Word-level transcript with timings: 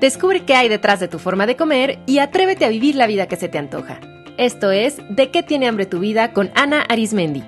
Descubre 0.00 0.46
qué 0.46 0.54
hay 0.54 0.70
detrás 0.70 0.98
de 0.98 1.08
tu 1.08 1.18
forma 1.18 1.46
de 1.46 1.56
comer 1.56 1.98
y 2.06 2.20
atrévete 2.20 2.64
a 2.64 2.70
vivir 2.70 2.94
la 2.94 3.06
vida 3.06 3.28
que 3.28 3.36
se 3.36 3.50
te 3.50 3.58
antoja. 3.58 4.00
Esto 4.38 4.70
es 4.70 4.96
De 5.10 5.30
qué 5.30 5.42
tiene 5.42 5.68
hambre 5.68 5.84
tu 5.84 5.98
vida 5.98 6.32
con 6.32 6.50
Ana 6.54 6.80
Arismendi. 6.88 7.44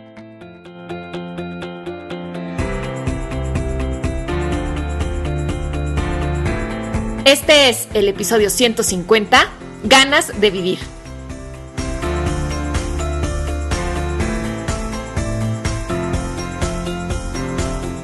Este 7.24 7.70
es 7.70 7.88
el 7.94 8.08
episodio 8.08 8.50
150, 8.50 9.48
Ganas 9.84 10.38
de 10.38 10.50
vivir. 10.50 10.78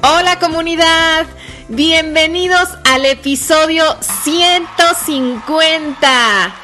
Hola 0.02 0.38
comunidad, 0.38 1.26
bienvenidos 1.68 2.68
al 2.84 3.04
episodio 3.04 3.84
150. 4.00 6.54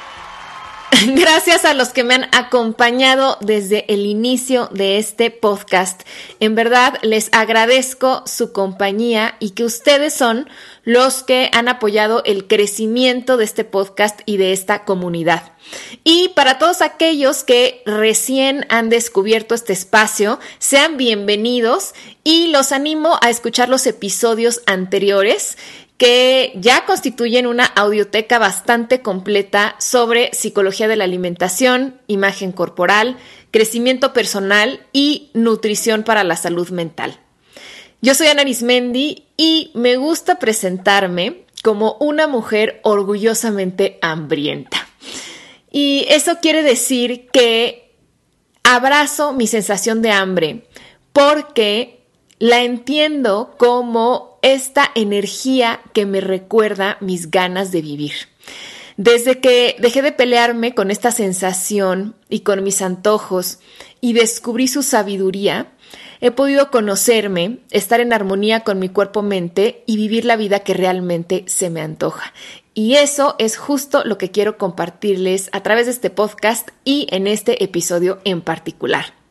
Gracias 1.14 1.64
a 1.64 1.74
los 1.74 1.90
que 1.90 2.04
me 2.04 2.14
han 2.14 2.28
acompañado 2.32 3.36
desde 3.40 3.92
el 3.92 4.06
inicio 4.06 4.68
de 4.72 4.98
este 4.98 5.30
podcast. 5.30 6.02
En 6.40 6.54
verdad 6.54 6.94
les 7.02 7.30
agradezco 7.32 8.22
su 8.26 8.52
compañía 8.52 9.36
y 9.40 9.50
que 9.50 9.64
ustedes 9.64 10.14
son 10.14 10.48
los 10.84 11.22
que 11.22 11.50
han 11.52 11.68
apoyado 11.68 12.22
el 12.24 12.46
crecimiento 12.46 13.36
de 13.36 13.44
este 13.44 13.64
podcast 13.64 14.20
y 14.26 14.36
de 14.36 14.52
esta 14.52 14.84
comunidad. 14.84 15.52
Y 16.04 16.28
para 16.30 16.58
todos 16.58 16.82
aquellos 16.82 17.42
que 17.42 17.82
recién 17.86 18.66
han 18.68 18.90
descubierto 18.90 19.54
este 19.54 19.72
espacio, 19.72 20.38
sean 20.58 20.96
bienvenidos 20.96 21.94
y 22.22 22.48
los 22.48 22.72
animo 22.72 23.18
a 23.22 23.30
escuchar 23.30 23.68
los 23.68 23.86
episodios 23.86 24.62
anteriores 24.66 25.56
que 25.96 26.52
ya 26.56 26.84
constituyen 26.86 27.46
una 27.46 27.64
audioteca 27.64 28.38
bastante 28.38 29.00
completa 29.00 29.76
sobre 29.78 30.30
psicología 30.34 30.88
de 30.88 30.96
la 30.96 31.04
alimentación, 31.04 32.00
imagen 32.08 32.52
corporal, 32.52 33.16
crecimiento 33.52 34.12
personal 34.12 34.84
y 34.92 35.30
nutrición 35.34 36.02
para 36.02 36.24
la 36.24 36.36
salud 36.36 36.70
mental. 36.70 37.23
Yo 38.04 38.14
soy 38.14 38.26
Ana 38.26 38.42
Arismendi 38.42 39.28
y 39.38 39.70
me 39.72 39.96
gusta 39.96 40.38
presentarme 40.38 41.46
como 41.62 41.96
una 42.00 42.26
mujer 42.26 42.78
orgullosamente 42.82 43.98
hambrienta. 44.02 44.86
Y 45.70 46.04
eso 46.10 46.36
quiere 46.42 46.62
decir 46.62 47.28
que 47.32 47.94
abrazo 48.62 49.32
mi 49.32 49.46
sensación 49.46 50.02
de 50.02 50.10
hambre 50.10 50.66
porque 51.14 52.04
la 52.38 52.62
entiendo 52.62 53.54
como 53.56 54.38
esta 54.42 54.90
energía 54.94 55.80
que 55.94 56.04
me 56.04 56.20
recuerda 56.20 56.98
mis 57.00 57.30
ganas 57.30 57.72
de 57.72 57.80
vivir. 57.80 58.12
Desde 58.98 59.40
que 59.40 59.76
dejé 59.78 60.02
de 60.02 60.12
pelearme 60.12 60.74
con 60.74 60.90
esta 60.90 61.10
sensación 61.10 62.16
y 62.28 62.40
con 62.40 62.62
mis 62.64 62.82
antojos 62.82 63.60
y 64.02 64.12
descubrí 64.12 64.68
su 64.68 64.82
sabiduría, 64.82 65.72
he 66.20 66.30
podido 66.30 66.70
conocerme, 66.70 67.58
estar 67.70 68.00
en 68.00 68.12
armonía 68.12 68.60
con 68.60 68.78
mi 68.78 68.88
cuerpo-mente 68.88 69.82
y 69.86 69.96
vivir 69.96 70.24
la 70.24 70.36
vida 70.36 70.60
que 70.60 70.74
realmente 70.74 71.44
se 71.46 71.70
me 71.70 71.80
antoja. 71.80 72.32
Y 72.74 72.94
eso 72.94 73.36
es 73.38 73.56
justo 73.56 74.02
lo 74.04 74.18
que 74.18 74.30
quiero 74.30 74.58
compartirles 74.58 75.48
a 75.52 75.62
través 75.62 75.86
de 75.86 75.92
este 75.92 76.10
podcast 76.10 76.70
y 76.84 77.06
en 77.10 77.26
este 77.26 77.62
episodio 77.62 78.18
en 78.24 78.40
particular. 78.40 79.23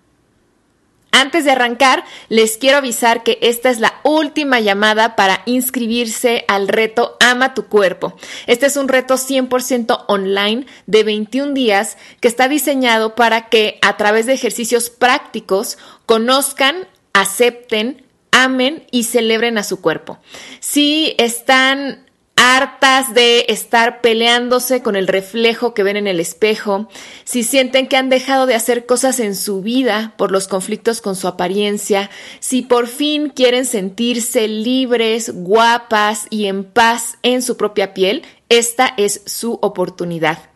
Antes 1.15 1.45
de 1.45 1.51
arrancar, 1.51 2.03
les 2.27 2.57
quiero 2.57 2.79
avisar 2.79 3.21
que 3.21 3.37
esta 3.43 3.69
es 3.69 3.79
la 3.79 4.01
última 4.03 4.59
llamada 4.59 5.15
para 5.15 5.43
inscribirse 5.45 6.43
al 6.47 6.67
reto 6.67 7.17
Ama 7.19 7.53
tu 7.53 7.67
cuerpo. 7.67 8.17
Este 8.47 8.65
es 8.65 8.77
un 8.77 8.87
reto 8.87 9.13
100% 9.13 10.05
online 10.07 10.65
de 10.87 11.03
21 11.03 11.53
días 11.53 11.97
que 12.19 12.27
está 12.27 12.47
diseñado 12.47 13.13
para 13.13 13.47
que 13.49 13.77
a 13.83 13.95
través 13.95 14.25
de 14.25 14.33
ejercicios 14.33 14.89
prácticos 14.89 15.77
conozcan, 16.07 16.87
acepten, 17.13 18.03
amen 18.31 18.87
y 18.89 19.03
celebren 19.03 19.59
a 19.59 19.63
su 19.63 19.81
cuerpo. 19.81 20.17
Si 20.61 21.13
están 21.19 22.02
hartas 22.43 23.13
de 23.13 23.45
estar 23.47 24.01
peleándose 24.01 24.81
con 24.81 24.97
el 24.97 25.07
reflejo 25.07 25.73
que 25.73 25.83
ven 25.83 25.95
en 25.95 26.07
el 26.07 26.19
espejo, 26.19 26.89
si 27.23 27.43
sienten 27.43 27.87
que 27.87 27.95
han 27.95 28.09
dejado 28.09 28.45
de 28.45 28.55
hacer 28.55 28.85
cosas 28.85 29.21
en 29.21 29.33
su 29.35 29.61
vida 29.61 30.13
por 30.17 30.29
los 30.29 30.49
conflictos 30.49 30.99
con 30.99 31.15
su 31.15 31.29
apariencia, 31.29 32.09
si 32.41 32.61
por 32.61 32.87
fin 32.87 33.29
quieren 33.29 33.65
sentirse 33.65 34.49
libres, 34.49 35.31
guapas 35.33 36.27
y 36.29 36.47
en 36.47 36.65
paz 36.65 37.17
en 37.23 37.41
su 37.41 37.55
propia 37.55 37.93
piel, 37.93 38.23
esta 38.49 38.93
es 38.97 39.21
su 39.25 39.53
oportunidad. 39.61 40.52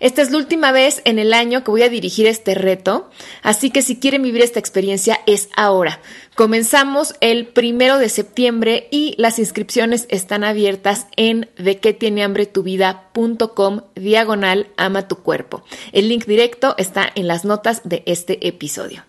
Esta 0.00 0.22
es 0.22 0.30
la 0.30 0.38
última 0.38 0.72
vez 0.72 1.02
en 1.04 1.18
el 1.18 1.32
año 1.32 1.64
que 1.64 1.70
voy 1.70 1.82
a 1.82 1.88
dirigir 1.88 2.26
este 2.26 2.54
reto, 2.54 3.10
así 3.42 3.70
que 3.70 3.82
si 3.82 3.96
quieren 3.96 4.22
vivir 4.22 4.42
esta 4.42 4.60
experiencia 4.60 5.20
es 5.26 5.48
ahora. 5.56 6.00
Comenzamos 6.34 7.14
el 7.20 7.48
primero 7.48 7.98
de 7.98 8.08
septiembre 8.08 8.88
y 8.90 9.14
las 9.18 9.38
inscripciones 9.38 10.06
están 10.08 10.44
abiertas 10.44 11.06
en 11.16 11.50
de 11.56 11.78
qué 11.78 11.92
tiene 11.92 12.22
hambre 12.22 12.46
tu 12.46 12.62
vida.com 12.62 13.82
diagonal 13.94 14.68
ama 14.76 15.08
tu 15.08 15.16
cuerpo. 15.16 15.64
El 15.92 16.08
link 16.08 16.26
directo 16.26 16.74
está 16.78 17.10
en 17.14 17.26
las 17.26 17.44
notas 17.44 17.82
de 17.84 18.02
este 18.06 18.46
episodio. 18.46 19.04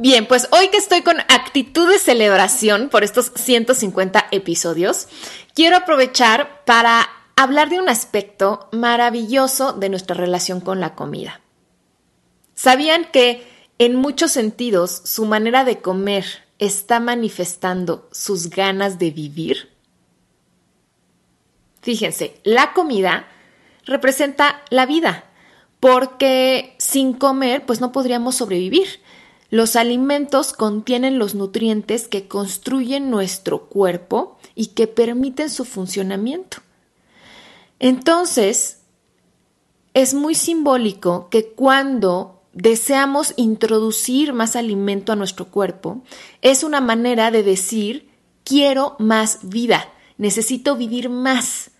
Bien, 0.00 0.26
pues 0.26 0.46
hoy 0.52 0.68
que 0.68 0.76
estoy 0.76 1.02
con 1.02 1.18
actitud 1.18 1.90
de 1.90 1.98
celebración 1.98 2.88
por 2.88 3.02
estos 3.02 3.32
150 3.34 4.28
episodios, 4.30 5.08
quiero 5.54 5.76
aprovechar 5.76 6.64
para 6.64 7.08
hablar 7.38 7.70
de 7.70 7.78
un 7.78 7.88
aspecto 7.88 8.68
maravilloso 8.72 9.72
de 9.72 9.88
nuestra 9.88 10.16
relación 10.16 10.60
con 10.60 10.80
la 10.80 10.96
comida. 10.96 11.40
¿Sabían 12.56 13.12
que 13.12 13.46
en 13.78 13.94
muchos 13.94 14.32
sentidos 14.32 15.02
su 15.04 15.24
manera 15.24 15.64
de 15.64 15.78
comer 15.80 16.24
está 16.58 16.98
manifestando 16.98 18.08
sus 18.10 18.50
ganas 18.50 18.98
de 18.98 19.12
vivir? 19.12 19.68
Fíjense, 21.80 22.40
la 22.42 22.72
comida 22.72 23.28
representa 23.84 24.60
la 24.70 24.84
vida, 24.84 25.22
porque 25.78 26.74
sin 26.78 27.12
comer 27.12 27.64
pues 27.64 27.80
no 27.80 27.92
podríamos 27.92 28.34
sobrevivir. 28.34 29.00
Los 29.48 29.76
alimentos 29.76 30.52
contienen 30.52 31.20
los 31.20 31.36
nutrientes 31.36 32.08
que 32.08 32.26
construyen 32.26 33.10
nuestro 33.10 33.68
cuerpo 33.68 34.40
y 34.56 34.68
que 34.68 34.88
permiten 34.88 35.50
su 35.50 35.64
funcionamiento. 35.64 36.62
Entonces, 37.78 38.80
es 39.94 40.14
muy 40.14 40.34
simbólico 40.34 41.28
que 41.30 41.48
cuando 41.48 42.42
deseamos 42.52 43.34
introducir 43.36 44.32
más 44.32 44.56
alimento 44.56 45.12
a 45.12 45.16
nuestro 45.16 45.46
cuerpo, 45.46 46.02
es 46.42 46.64
una 46.64 46.80
manera 46.80 47.30
de 47.30 47.42
decir, 47.42 48.10
quiero 48.44 48.96
más 48.98 49.40
vida, 49.42 49.92
necesito 50.16 50.76
vivir 50.76 51.08
más. 51.08 51.70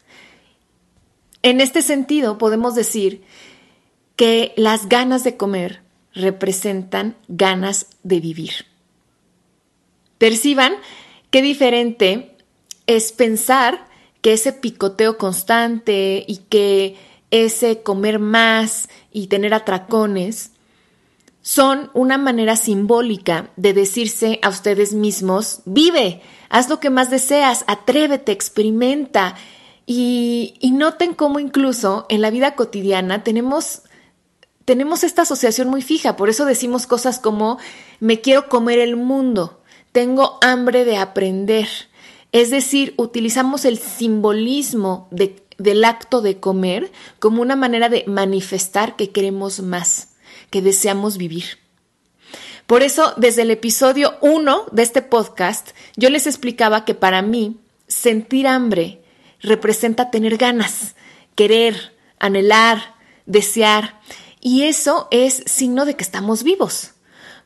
En 1.42 1.60
este 1.60 1.82
sentido, 1.82 2.38
podemos 2.38 2.74
decir 2.74 3.24
que 4.16 4.52
las 4.56 4.88
ganas 4.88 5.24
de 5.24 5.36
comer 5.36 5.82
representan 6.12 7.16
ganas 7.28 7.86
de 8.02 8.20
vivir. 8.20 8.52
Perciban 10.18 10.74
qué 11.30 11.42
diferente 11.42 12.36
es 12.86 13.12
pensar 13.12 13.87
que 14.20 14.32
ese 14.32 14.52
picoteo 14.52 15.18
constante 15.18 16.24
y 16.26 16.38
que 16.48 16.96
ese 17.30 17.82
comer 17.82 18.18
más 18.18 18.88
y 19.12 19.26
tener 19.26 19.54
atracones 19.54 20.52
son 21.42 21.90
una 21.94 22.18
manera 22.18 22.56
simbólica 22.56 23.50
de 23.56 23.72
decirse 23.72 24.38
a 24.42 24.50
ustedes 24.50 24.92
mismos, 24.92 25.60
vive, 25.64 26.20
haz 26.50 26.68
lo 26.68 26.78
que 26.78 26.90
más 26.90 27.10
deseas, 27.10 27.64
atrévete, 27.66 28.32
experimenta. 28.32 29.34
Y, 29.86 30.58
noten 30.74 31.14
cómo 31.14 31.40
incluso 31.40 32.04
en 32.10 32.20
la 32.20 32.28
vida 32.28 32.54
cotidiana 32.54 33.24
tenemos, 33.24 33.80
tenemos 34.66 35.02
esta 35.02 35.22
asociación 35.22 35.68
muy 35.68 35.80
fija, 35.80 36.16
por 36.16 36.28
eso 36.28 36.44
decimos 36.44 36.86
cosas 36.86 37.18
como 37.18 37.58
me 37.98 38.20
quiero 38.20 38.50
comer 38.50 38.78
el 38.78 38.96
mundo, 38.96 39.62
tengo 39.92 40.38
hambre 40.42 40.84
de 40.84 40.98
aprender, 40.98 41.68
es 42.32 42.50
decir, 42.50 42.94
utilizamos 42.96 43.64
el 43.64 43.78
simbolismo 43.78 45.08
del 45.10 45.84
acto 45.84 46.20
de 46.20 46.38
comer 46.38 46.92
como 47.18 47.42
una 47.42 47.56
manera 47.56 47.88
de 47.88 48.04
manifestar 48.06 48.96
que 48.96 49.10
queremos 49.10 49.60
más, 49.60 50.08
que 50.50 50.62
deseamos 50.62 51.16
vivir. 51.16 51.58
Por 52.66 52.82
eso, 52.82 53.14
desde 53.16 53.42
el 53.42 53.50
episodio 53.50 54.16
1 54.20 54.66
de 54.72 54.82
este 54.82 55.00
podcast, 55.00 55.70
yo 55.96 56.10
les 56.10 56.26
explicaba 56.26 56.84
que 56.84 56.94
para 56.94 57.22
mí 57.22 57.56
sentir 57.86 58.46
hambre 58.46 59.00
representa 59.40 60.10
tener 60.10 60.36
ganas, 60.36 60.94
querer, 61.34 61.96
anhelar, 62.18 62.94
desear, 63.24 64.00
y 64.40 64.64
eso 64.64 65.08
es 65.10 65.42
signo 65.46 65.86
de 65.86 65.96
que 65.96 66.04
estamos 66.04 66.42
vivos, 66.42 66.92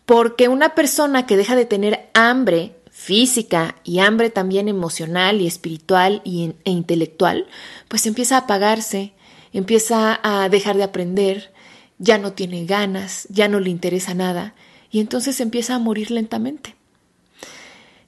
porque 0.07 0.49
una 0.49 0.75
persona 0.75 1.25
que 1.25 1.37
deja 1.37 1.55
de 1.55 1.67
tener 1.67 2.11
hambre 2.15 2.82
física 3.03 3.75
y 3.83 3.99
hambre 3.99 4.31
también 4.31 4.69
emocional 4.69 5.41
y 5.41 5.49
espiritual 5.49 6.23
y, 6.25 6.55
e 6.65 6.71
intelectual, 6.71 7.49
pues 7.89 8.07
empieza 8.07 8.37
a 8.37 8.41
apagarse, 8.41 9.13
empieza 9.53 10.21
a 10.23 10.49
dejar 10.49 10.77
de 10.77 10.85
aprender, 10.85 11.53
ya 11.99 12.19
no 12.19 12.33
tiene 12.33 12.65
ganas, 12.65 13.27
ya 13.29 13.49
no 13.49 13.59
le 13.59 13.71
interesa 13.71 14.15
nada 14.15 14.55
y 14.93 15.01
entonces 15.01 15.41
empieza 15.41 15.75
a 15.75 15.79
morir 15.81 16.13
lentamente. 16.13 16.77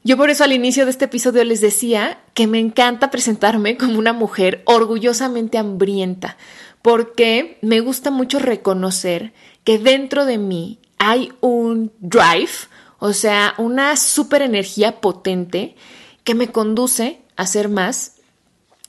Yo 0.04 0.16
por 0.16 0.30
eso 0.30 0.44
al 0.44 0.52
inicio 0.52 0.84
de 0.84 0.92
este 0.92 1.06
episodio 1.06 1.42
les 1.44 1.60
decía 1.60 2.20
que 2.34 2.46
me 2.46 2.60
encanta 2.60 3.10
presentarme 3.10 3.76
como 3.76 3.98
una 3.98 4.12
mujer 4.12 4.62
orgullosamente 4.64 5.58
hambrienta, 5.58 6.36
porque 6.82 7.58
me 7.62 7.80
gusta 7.80 8.10
mucho 8.10 8.38
reconocer 8.38 9.32
que 9.64 9.78
dentro 9.78 10.24
de 10.24 10.38
mí 10.38 10.78
hay 10.98 11.32
un 11.40 11.90
drive, 11.98 12.68
o 13.04 13.12
sea, 13.12 13.52
una 13.58 13.98
super 13.98 14.40
energía 14.40 15.02
potente 15.02 15.76
que 16.24 16.34
me 16.34 16.50
conduce 16.50 17.20
a 17.36 17.42
hacer 17.42 17.68
más 17.68 18.22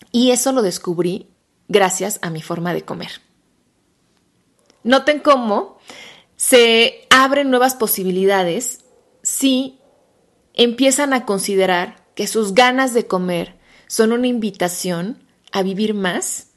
y 0.10 0.32
eso 0.32 0.54
lo 0.54 0.62
descubrí 0.62 1.28
gracias 1.68 2.20
a 2.22 2.30
mi 2.30 2.42
forma 2.42 2.74
de 2.74 2.84
comer. 2.84 3.12
Noten 4.84 5.20
cómo 5.20 5.80
se 6.38 7.06
abren 7.10 7.50
nuevas 7.50 7.76
posibilidades 7.76 8.86
si 9.22 9.82
empiezan 10.54 11.12
a 11.12 11.26
considerar 11.26 12.06
que 12.16 12.28
sus 12.28 12.54
ganas 12.54 12.94
de 12.94 13.08
comer 13.08 13.60
son 13.88 14.14
una 14.14 14.28
invitación 14.28 15.28
a 15.52 15.62
vivir 15.62 15.94
más 15.94 16.52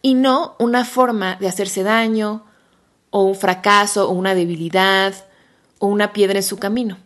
y 0.00 0.14
no 0.14 0.56
una 0.58 0.86
forma 0.86 1.36
de 1.36 1.48
hacerse 1.48 1.82
daño 1.82 2.46
o 3.10 3.24
un 3.24 3.34
fracaso 3.34 4.08
o 4.08 4.12
una 4.12 4.34
debilidad 4.34 5.12
o 5.82 5.88
una 5.88 6.12
piedra 6.12 6.38
en 6.38 6.44
su 6.44 6.58
camino. 6.58 6.96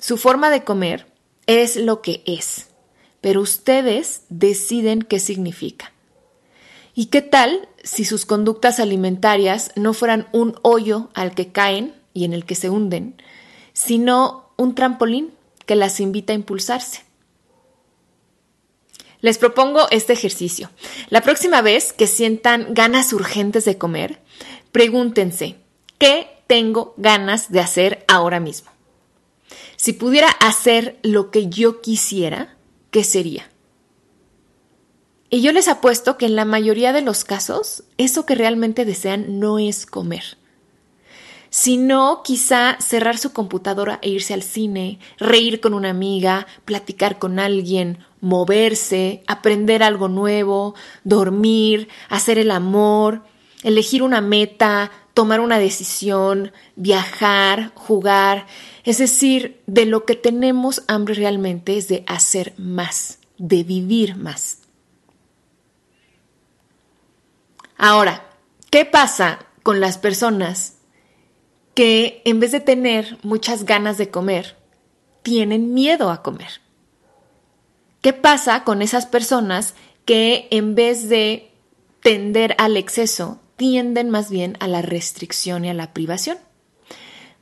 Su 0.00 0.16
forma 0.16 0.48
de 0.48 0.64
comer 0.64 1.06
es 1.46 1.76
lo 1.76 2.00
que 2.00 2.22
es, 2.24 2.68
pero 3.20 3.42
ustedes 3.42 4.22
deciden 4.30 5.02
qué 5.02 5.20
significa. 5.20 5.92
¿Y 6.94 7.06
qué 7.06 7.20
tal 7.20 7.68
si 7.82 8.06
sus 8.06 8.24
conductas 8.24 8.80
alimentarias 8.80 9.70
no 9.76 9.92
fueran 9.92 10.28
un 10.32 10.58
hoyo 10.62 11.10
al 11.12 11.34
que 11.34 11.52
caen 11.52 11.94
y 12.14 12.24
en 12.24 12.32
el 12.32 12.46
que 12.46 12.54
se 12.54 12.70
hunden, 12.70 13.20
sino 13.74 14.48
un 14.56 14.74
trampolín 14.74 15.34
que 15.66 15.76
las 15.76 16.00
invita 16.00 16.32
a 16.32 16.36
impulsarse. 16.36 17.02
Les 19.20 19.36
propongo 19.36 19.88
este 19.90 20.14
ejercicio. 20.14 20.70
La 21.10 21.20
próxima 21.20 21.60
vez 21.60 21.92
que 21.92 22.06
sientan 22.06 22.72
ganas 22.72 23.12
urgentes 23.12 23.66
de 23.66 23.76
comer, 23.76 24.22
pregúntense, 24.72 25.56
¿qué 25.98 26.33
tengo 26.46 26.94
ganas 26.96 27.50
de 27.50 27.60
hacer 27.60 28.04
ahora 28.08 28.40
mismo? 28.40 28.70
Si 29.76 29.92
pudiera 29.92 30.28
hacer 30.28 30.98
lo 31.02 31.30
que 31.30 31.48
yo 31.48 31.80
quisiera, 31.80 32.56
¿qué 32.90 33.04
sería? 33.04 33.50
Y 35.30 35.42
yo 35.42 35.52
les 35.52 35.68
apuesto 35.68 36.16
que 36.16 36.26
en 36.26 36.36
la 36.36 36.44
mayoría 36.44 36.92
de 36.92 37.02
los 37.02 37.24
casos, 37.24 37.84
eso 37.98 38.24
que 38.24 38.34
realmente 38.34 38.84
desean 38.84 39.40
no 39.40 39.58
es 39.58 39.84
comer 39.86 40.38
sino 41.54 42.22
quizá 42.24 42.78
cerrar 42.80 43.16
su 43.16 43.32
computadora 43.32 44.00
e 44.02 44.08
irse 44.08 44.34
al 44.34 44.42
cine, 44.42 44.98
reír 45.18 45.60
con 45.60 45.72
una 45.72 45.90
amiga, 45.90 46.48
platicar 46.64 47.20
con 47.20 47.38
alguien, 47.38 47.98
moverse, 48.20 49.22
aprender 49.28 49.84
algo 49.84 50.08
nuevo, 50.08 50.74
dormir, 51.04 51.88
hacer 52.08 52.38
el 52.38 52.50
amor, 52.50 53.22
elegir 53.62 54.02
una 54.02 54.20
meta, 54.20 54.90
tomar 55.14 55.40
una 55.40 55.58
decisión, 55.58 56.52
viajar, 56.76 57.72
jugar. 57.74 58.46
Es 58.84 58.98
decir, 58.98 59.62
de 59.66 59.86
lo 59.86 60.04
que 60.04 60.16
tenemos 60.16 60.82
hambre 60.88 61.14
realmente 61.14 61.78
es 61.78 61.88
de 61.88 62.04
hacer 62.06 62.52
más, 62.58 63.18
de 63.38 63.62
vivir 63.62 64.16
más. 64.16 64.58
Ahora, 67.76 68.26
¿qué 68.70 68.84
pasa 68.84 69.46
con 69.62 69.80
las 69.80 69.98
personas 69.98 70.74
que 71.74 72.22
en 72.24 72.40
vez 72.40 72.52
de 72.52 72.60
tener 72.60 73.18
muchas 73.22 73.64
ganas 73.64 73.98
de 73.98 74.10
comer, 74.10 74.56
tienen 75.22 75.74
miedo 75.74 76.10
a 76.10 76.22
comer. 76.22 76.60
¿Qué 78.00 78.12
pasa 78.12 78.64
con 78.64 78.82
esas 78.82 79.06
personas 79.06 79.74
que 80.04 80.46
en 80.50 80.74
vez 80.74 81.08
de 81.08 81.50
tender 82.00 82.54
al 82.58 82.76
exceso, 82.76 83.40
tienden 83.56 84.10
más 84.10 84.30
bien 84.30 84.56
a 84.60 84.68
la 84.68 84.82
restricción 84.82 85.64
y 85.64 85.70
a 85.70 85.74
la 85.74 85.92
privación? 85.92 86.38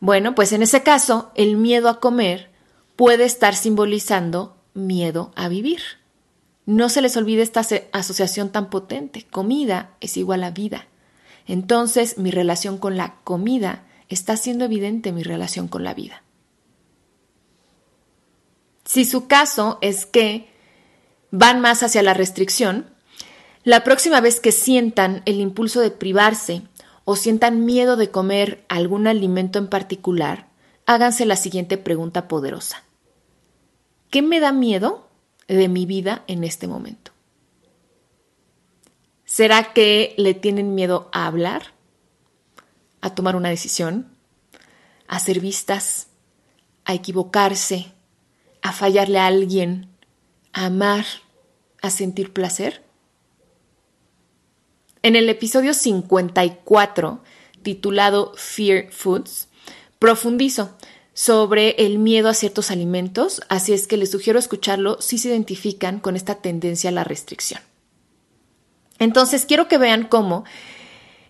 Bueno, 0.00 0.34
pues 0.34 0.52
en 0.52 0.62
ese 0.62 0.82
caso, 0.82 1.30
el 1.34 1.56
miedo 1.56 1.88
a 1.88 2.00
comer 2.00 2.50
puede 2.96 3.24
estar 3.24 3.54
simbolizando 3.54 4.56
miedo 4.74 5.32
a 5.36 5.48
vivir. 5.48 5.80
No 6.66 6.88
se 6.88 7.02
les 7.02 7.16
olvide 7.16 7.42
esta 7.42 7.62
asociación 7.92 8.50
tan 8.50 8.70
potente. 8.70 9.26
Comida 9.30 9.96
es 10.00 10.16
igual 10.16 10.44
a 10.44 10.50
vida. 10.50 10.86
Entonces, 11.46 12.18
mi 12.18 12.30
relación 12.30 12.78
con 12.78 12.96
la 12.96 13.16
comida 13.24 13.84
está 14.08 14.36
siendo 14.36 14.64
evidente 14.64 15.12
mi 15.12 15.22
relación 15.22 15.68
con 15.68 15.84
la 15.84 15.94
vida. 15.94 16.22
Si 18.84 19.04
su 19.04 19.26
caso 19.26 19.78
es 19.80 20.06
que 20.06 20.48
van 21.30 21.60
más 21.60 21.82
hacia 21.82 22.02
la 22.02 22.14
restricción, 22.14 22.91
la 23.64 23.84
próxima 23.84 24.20
vez 24.20 24.40
que 24.40 24.52
sientan 24.52 25.22
el 25.24 25.40
impulso 25.40 25.80
de 25.80 25.90
privarse 25.90 26.62
o 27.04 27.16
sientan 27.16 27.64
miedo 27.64 27.96
de 27.96 28.10
comer 28.10 28.64
algún 28.68 29.06
alimento 29.06 29.58
en 29.58 29.68
particular, 29.68 30.48
háganse 30.86 31.26
la 31.26 31.36
siguiente 31.36 31.78
pregunta 31.78 32.28
poderosa. 32.28 32.84
¿Qué 34.10 34.22
me 34.22 34.40
da 34.40 34.52
miedo 34.52 35.08
de 35.48 35.68
mi 35.68 35.86
vida 35.86 36.22
en 36.26 36.44
este 36.44 36.66
momento? 36.66 37.12
¿Será 39.24 39.72
que 39.72 40.14
le 40.18 40.34
tienen 40.34 40.74
miedo 40.74 41.08
a 41.12 41.26
hablar? 41.26 41.72
a 43.02 43.14
tomar 43.14 43.36
una 43.36 43.50
decisión, 43.50 44.16
a 45.08 45.18
ser 45.18 45.40
vistas, 45.40 46.06
a 46.86 46.94
equivocarse, 46.94 47.92
a 48.62 48.72
fallarle 48.72 49.18
a 49.18 49.26
alguien, 49.26 49.90
a 50.52 50.66
amar, 50.66 51.04
a 51.82 51.90
sentir 51.90 52.32
placer? 52.32 52.82
En 55.02 55.16
el 55.16 55.28
episodio 55.28 55.74
54, 55.74 57.22
titulado 57.62 58.32
Fear 58.36 58.90
Foods, 58.90 59.48
profundizo 59.98 60.76
sobre 61.14 61.70
el 61.84 61.98
miedo 61.98 62.28
a 62.28 62.34
ciertos 62.34 62.70
alimentos, 62.70 63.42
así 63.48 63.72
es 63.72 63.86
que 63.86 63.96
les 63.96 64.10
sugiero 64.10 64.38
escucharlo 64.38 65.00
si 65.00 65.18
se 65.18 65.28
identifican 65.28 66.00
con 66.00 66.16
esta 66.16 66.36
tendencia 66.36 66.90
a 66.90 66.92
la 66.92 67.04
restricción. 67.04 67.60
Entonces, 68.98 69.44
quiero 69.44 69.68
que 69.68 69.78
vean 69.78 70.04
cómo 70.04 70.44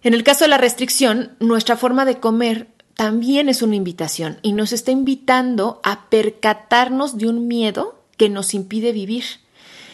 en 0.03 0.15
el 0.15 0.25
caso 0.25 0.45
de 0.45 0.49
la 0.49 0.59
restricción, 0.59 1.37
nuestra 1.39 1.77
forma 1.77 2.05
de 2.05 2.19
comer 2.19 2.69
también 2.95 3.49
es 3.49 3.63
una 3.63 3.77
invitación 3.77 4.39
y 4.43 4.53
nos 4.53 4.73
está 4.73 4.91
invitando 4.91 5.81
a 5.85 6.11
percatarnos 6.11 7.17
de 7.19 7.29
un 7.29 7.47
miedo 7.47 8.03
que 8.17 8.29
nos 8.29 8.53
impide 8.53 8.93
vivir. 8.93 9.25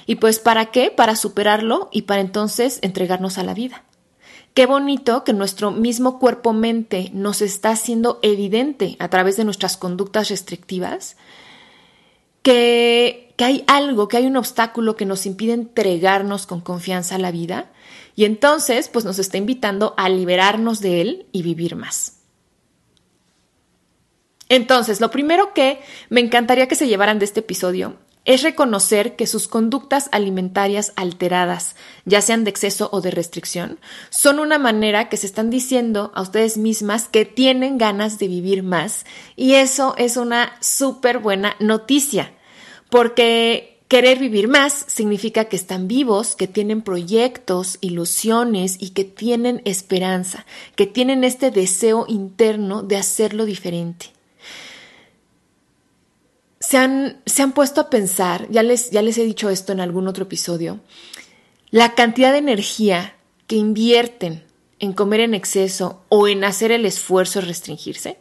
¿Y 0.09 0.15
pues 0.15 0.38
para 0.38 0.71
qué? 0.71 0.91
Para 0.91 1.17
superarlo 1.17 1.91
y 1.93 2.03
para 2.03 2.23
entonces 2.23 2.79
entregarnos 2.81 3.37
a 3.37 3.43
la 3.43 3.53
vida. 3.53 3.85
Qué 4.55 4.65
bonito 4.65 5.23
que 5.23 5.35
nuestro 5.35 5.71
mismo 5.71 6.19
cuerpo-mente 6.19 7.11
nos 7.12 7.43
está 7.43 7.73
haciendo 7.73 8.19
evidente 8.23 8.97
a 9.00 9.11
través 9.11 9.37
de 9.37 9.45
nuestras 9.45 9.77
conductas 9.77 10.31
restrictivas 10.31 11.19
que, 12.41 13.35
que, 13.37 13.45
hay 13.45 13.65
algo, 13.67 14.09
que 14.09 14.17
hay 14.17 14.27
un 14.27 14.38
obstáculo 14.38 14.97
que 14.97 15.05
nos 15.05 15.27
impide 15.27 15.53
entregarnos 15.53 16.47
con 16.47 16.62
confianza 16.62 17.17
a 17.17 17.19
la 17.19 17.31
vida 17.31 17.71
y 18.17 18.25
entonces, 18.25 18.88
pues 18.88 19.05
nos 19.05 19.19
está 19.19 19.37
invitando 19.37 19.93
a 19.99 20.09
liberarnos 20.09 20.81
de 20.81 21.03
él 21.03 21.27
y 21.33 21.43
vivir 21.43 21.77
más. 21.77 22.21
Entonces, 24.49 25.03
lo 25.03 25.11
primero 25.11 25.53
que 25.53 25.81
me 26.09 26.21
encantaría 26.21 26.67
que 26.67 26.77
se 26.77 26.88
llevaran 26.88 27.19
de 27.19 27.27
este 27.27 27.41
episodio 27.41 27.99
es 28.29 28.43
reconocer 28.43 29.17
que 29.17 29.27
sus 29.27 29.49
conductas 29.49 30.11
alimentarias 30.13 30.93
alteradas, 30.97 31.77
ya 32.05 32.21
sean 32.21 32.45
de 32.45 32.51
exceso 32.51 32.91
o 32.93 33.01
de 33.01 33.11
restricción, 33.11 33.81
son 34.11 34.39
una 34.39 34.59
manera 34.59 35.09
que 35.09 35.17
se 35.17 35.27
están 35.27 35.49
diciendo 35.49 36.13
a 36.15 36.21
ustedes 36.21 36.59
mismas 36.59 37.09
que 37.09 37.25
tienen 37.25 37.79
ganas 37.79 38.19
de 38.19 38.29
vivir 38.29 38.63
más 38.63 39.07
y 39.35 39.55
eso 39.55 39.95
es 39.97 40.19
una 40.19 40.53
súper 40.61 41.21
buena 41.21 41.57
noticia, 41.59 42.35
porque 42.91 43.75
Querer 43.89 44.19
vivir 44.19 44.49
más 44.49 44.85
significa 44.87 45.47
que 45.47 45.57
están 45.57 45.89
vivos, 45.89 46.37
que 46.37 46.47
tienen 46.47 46.83
proyectos, 46.83 47.79
ilusiones 47.81 48.77
y 48.79 48.91
que 48.91 49.05
tienen 49.05 49.63
esperanza, 49.65 50.45
que 50.77 50.87
tienen 50.87 51.25
este 51.25 51.51
deseo 51.51 52.05
interno 52.07 52.83
de 52.83 52.99
hacerlo 52.99 53.47
diferente. 53.47 54.18
Se 56.69 56.77
han, 56.77 57.23
se 57.25 57.41
han 57.41 57.53
puesto 57.53 57.81
a 57.81 57.89
pensar, 57.89 58.47
ya 58.51 58.63
les, 58.63 58.91
ya 58.91 59.01
les 59.01 59.17
he 59.17 59.25
dicho 59.25 59.49
esto 59.49 59.73
en 59.73 59.81
algún 59.81 60.07
otro 60.07 60.25
episodio, 60.25 60.81
la 61.71 61.95
cantidad 61.95 62.31
de 62.31 62.37
energía 62.37 63.15
que 63.47 63.57
invierten 63.57 64.45
en 64.79 64.93
comer 64.93 65.21
en 65.21 65.33
exceso 65.33 66.05
o 66.11 66.29
en 66.29 66.45
hacer 66.45 66.71
el 66.71 66.85
esfuerzo 66.85 67.41
de 67.41 67.47
restringirse. 67.47 68.19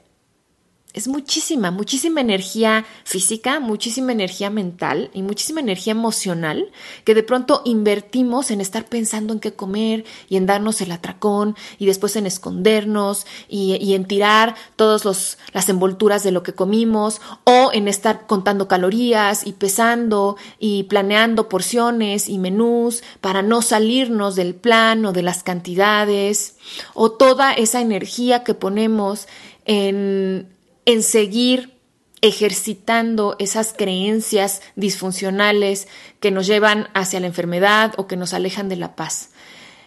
Es 0.98 1.08
muchísima, 1.08 1.70
muchísima 1.70 2.22
energía 2.22 2.84
física, 3.04 3.60
muchísima 3.60 4.14
energía 4.14 4.50
mental 4.50 5.12
y 5.14 5.22
muchísima 5.22 5.60
energía 5.60 5.92
emocional 5.92 6.72
que 7.04 7.14
de 7.14 7.22
pronto 7.22 7.62
invertimos 7.66 8.50
en 8.50 8.62
estar 8.62 8.86
pensando 8.86 9.32
en 9.32 9.40
qué 9.40 9.54
comer 9.54 10.06
y 10.28 10.38
en 10.38 10.48
darnos 10.48 10.82
el 10.82 10.92
atracón 10.92 11.56
y 11.78 11.86
después 11.86 12.16
en 12.16 12.26
escondernos 12.26 13.28
y, 13.48 13.94
en 13.94 14.06
tirar 14.06 14.56
todas 14.76 15.38
las 15.54 15.70
envolturas 15.70 16.24
de 16.24 16.32
lo 16.32 16.42
que 16.42 16.54
comimos 16.54 17.22
o 17.44 17.70
en 17.74 17.88
estar 17.88 18.26
contando 18.26 18.68
calorías 18.68 19.46
y 19.46 19.54
pesando 19.54 20.36
y 20.58 20.84
planeando 20.84 21.48
porciones 21.48 22.28
y 22.28 22.40
menús 22.40 23.04
para 23.22 23.44
no 23.44 23.62
salirnos 23.62 24.36
del 24.36 24.56
plan 24.56 25.06
o 25.06 25.14
de 25.14 25.22
las 25.22 25.44
cantidades 25.44 26.56
o 26.96 27.12
toda 27.12 27.54
esa 27.54 27.82
energía 27.82 28.44
que 28.44 28.56
ponemos 28.56 29.28
en 29.66 30.57
en 30.88 31.04
seguir 31.04 31.78
ejercitando 32.22 33.36
esas 33.40 33.74
creencias 33.74 34.62
disfuncionales 34.78 35.90
que 36.22 36.32
nos 36.32 36.48
llevan 36.48 36.88
hacia 36.94 37.20
la 37.20 37.28
enfermedad 37.28 37.94
o 37.98 38.08
que 38.08 38.16
nos 38.16 38.34
alejan 38.34 38.70
de 38.70 38.78
la 38.78 38.96
paz. 38.96 39.30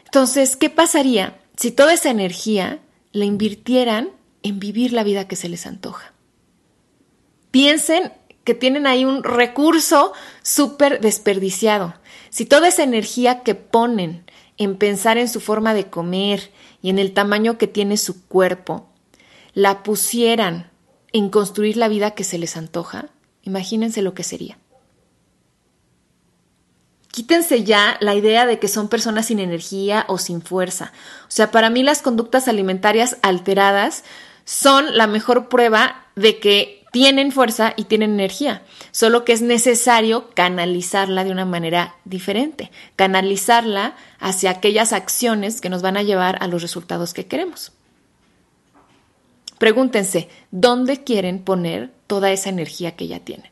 Entonces, 0.05 0.57
¿qué 0.57 0.69
pasaría 0.69 1.41
si 1.57 1.73
toda 1.73 1.95
esa 1.95 2.11
energía 2.11 2.81
la 3.13 3.25
invirtieran 3.25 4.11
en 4.43 4.61
vivir 4.61 4.93
la 4.93 5.03
vida 5.03 5.27
que 5.27 5.37
se 5.37 5.49
les 5.49 5.67
antoja? 5.67 6.13
Piensen 7.51 8.13
que 8.45 8.55
tienen 8.55 8.87
ahí 8.87 9.07
un 9.07 9.25
recurso 9.25 10.13
súper 10.43 11.01
desperdiciado. 11.01 11.95
Si 12.29 12.45
toda 12.45 12.69
esa 12.69 12.83
energía 12.83 13.43
que 13.43 13.55
ponen 13.55 14.25
en 14.59 14.77
pensar 14.77 15.17
en 15.17 15.31
su 15.31 15.41
forma 15.41 15.73
de 15.73 15.89
comer 15.89 16.53
y 16.83 16.91
en 16.91 16.99
el 16.99 17.15
tamaño 17.15 17.57
que 17.57 17.67
tiene 17.67 17.97
su 17.97 18.27
cuerpo, 18.27 18.87
la 19.55 19.83
pusieran 19.83 20.71
en 21.13 21.29
construir 21.29 21.77
la 21.77 21.89
vida 21.89 22.13
que 22.13 22.25
se 22.25 22.39
les 22.39 22.57
antoja, 22.57 23.09
imagínense 23.43 24.03
lo 24.03 24.15
que 24.15 24.23
sería. 24.23 24.59
Quítense 27.11 27.65
ya 27.65 27.97
la 28.01 28.15
idea 28.15 28.47
de 28.47 28.61
que 28.61 28.69
son 28.69 28.89
personas 28.89 29.27
sin 29.27 29.41
energía 29.41 30.05
o 30.09 30.19
sin 30.19 30.43
fuerza. 30.43 30.93
O 31.23 31.31
sea, 31.31 31.51
para 31.51 31.69
mí 31.69 31.83
las 31.83 32.03
conductas 32.03 32.47
alimentarias 32.47 33.17
alteradas 33.23 34.05
son 34.45 34.97
la 34.97 35.07
mejor 35.07 35.49
prueba 35.49 36.07
de 36.15 36.39
que 36.39 36.81
tienen 36.93 37.33
fuerza 37.33 37.73
y 37.77 37.85
tienen 37.85 38.15
energía, 38.15 38.63
solo 38.91 39.25
que 39.25 39.33
es 39.33 39.43
necesario 39.43 40.31
canalizarla 40.35 41.25
de 41.25 41.31
una 41.31 41.45
manera 41.45 41.95
diferente, 42.05 42.71
canalizarla 42.97 43.95
hacia 44.19 44.51
aquellas 44.51 44.93
acciones 44.93 45.61
que 45.61 45.69
nos 45.69 45.83
van 45.83 45.97
a 45.97 46.03
llevar 46.03 46.37
a 46.41 46.49
los 46.49 46.63
resultados 46.63 47.15
que 47.15 47.27
queremos. 47.27 47.73
Pregúntense, 49.61 50.31
¿dónde 50.51 51.05
quieren 51.05 51.45
poner 51.45 51.93
toda 52.07 52.33
esa 52.33 52.49
energía 52.49 52.97
que 52.97 53.09
ya 53.09 53.21
tienen? 53.21 53.51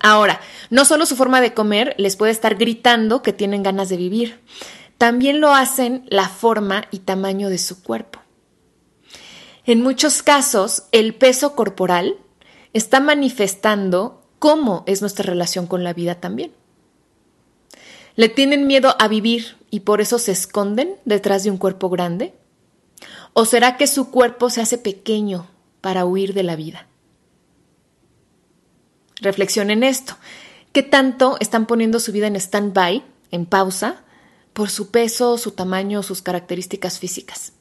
Ahora, 0.00 0.40
no 0.70 0.86
solo 0.86 1.04
su 1.04 1.14
forma 1.14 1.42
de 1.42 1.52
comer 1.52 1.94
les 1.98 2.16
puede 2.16 2.32
estar 2.32 2.54
gritando 2.54 3.20
que 3.20 3.34
tienen 3.34 3.62
ganas 3.62 3.90
de 3.90 3.98
vivir, 3.98 4.40
también 4.96 5.42
lo 5.42 5.52
hacen 5.52 6.06
la 6.08 6.30
forma 6.30 6.84
y 6.90 7.00
tamaño 7.00 7.50
de 7.50 7.58
su 7.58 7.82
cuerpo. 7.82 8.20
En 9.66 9.82
muchos 9.82 10.22
casos, 10.22 10.84
el 10.90 11.14
peso 11.14 11.54
corporal 11.54 12.16
está 12.72 12.98
manifestando 12.98 14.22
cómo 14.38 14.84
es 14.86 15.02
nuestra 15.02 15.26
relación 15.26 15.66
con 15.66 15.84
la 15.84 15.92
vida 15.92 16.14
también. 16.14 16.54
Le 18.16 18.30
tienen 18.30 18.66
miedo 18.66 18.96
a 18.98 19.06
vivir 19.06 19.58
y 19.68 19.80
por 19.80 20.00
eso 20.00 20.18
se 20.18 20.32
esconden 20.32 20.96
detrás 21.04 21.44
de 21.44 21.50
un 21.50 21.58
cuerpo 21.58 21.90
grande. 21.90 22.32
¿O 23.32 23.44
será 23.44 23.76
que 23.76 23.86
su 23.86 24.10
cuerpo 24.10 24.50
se 24.50 24.60
hace 24.60 24.78
pequeño 24.78 25.48
para 25.80 26.04
huir 26.04 26.34
de 26.34 26.42
la 26.42 26.56
vida? 26.56 26.86
Reflexionen 29.20 29.82
esto. 29.82 30.16
¿Qué 30.72 30.82
tanto 30.82 31.36
están 31.40 31.66
poniendo 31.66 32.00
su 32.00 32.12
vida 32.12 32.26
en 32.26 32.36
stand-by, 32.36 33.04
en 33.30 33.46
pausa, 33.46 34.02
por 34.52 34.70
su 34.70 34.90
peso, 34.90 35.36
su 35.38 35.52
tamaño, 35.52 36.02
sus 36.02 36.22
características 36.22 36.98
físicas? 36.98 37.52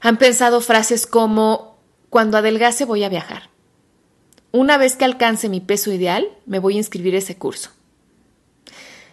Han 0.00 0.18
pensado 0.18 0.60
frases 0.60 1.06
como, 1.06 1.78
cuando 2.10 2.36
adelgace 2.38 2.84
voy 2.84 3.04
a 3.04 3.08
viajar. 3.08 3.50
Una 4.50 4.76
vez 4.76 4.96
que 4.96 5.04
alcance 5.04 5.48
mi 5.48 5.60
peso 5.60 5.92
ideal, 5.92 6.28
me 6.44 6.58
voy 6.58 6.74
a 6.74 6.78
inscribir 6.78 7.14
ese 7.14 7.36
curso. 7.38 7.70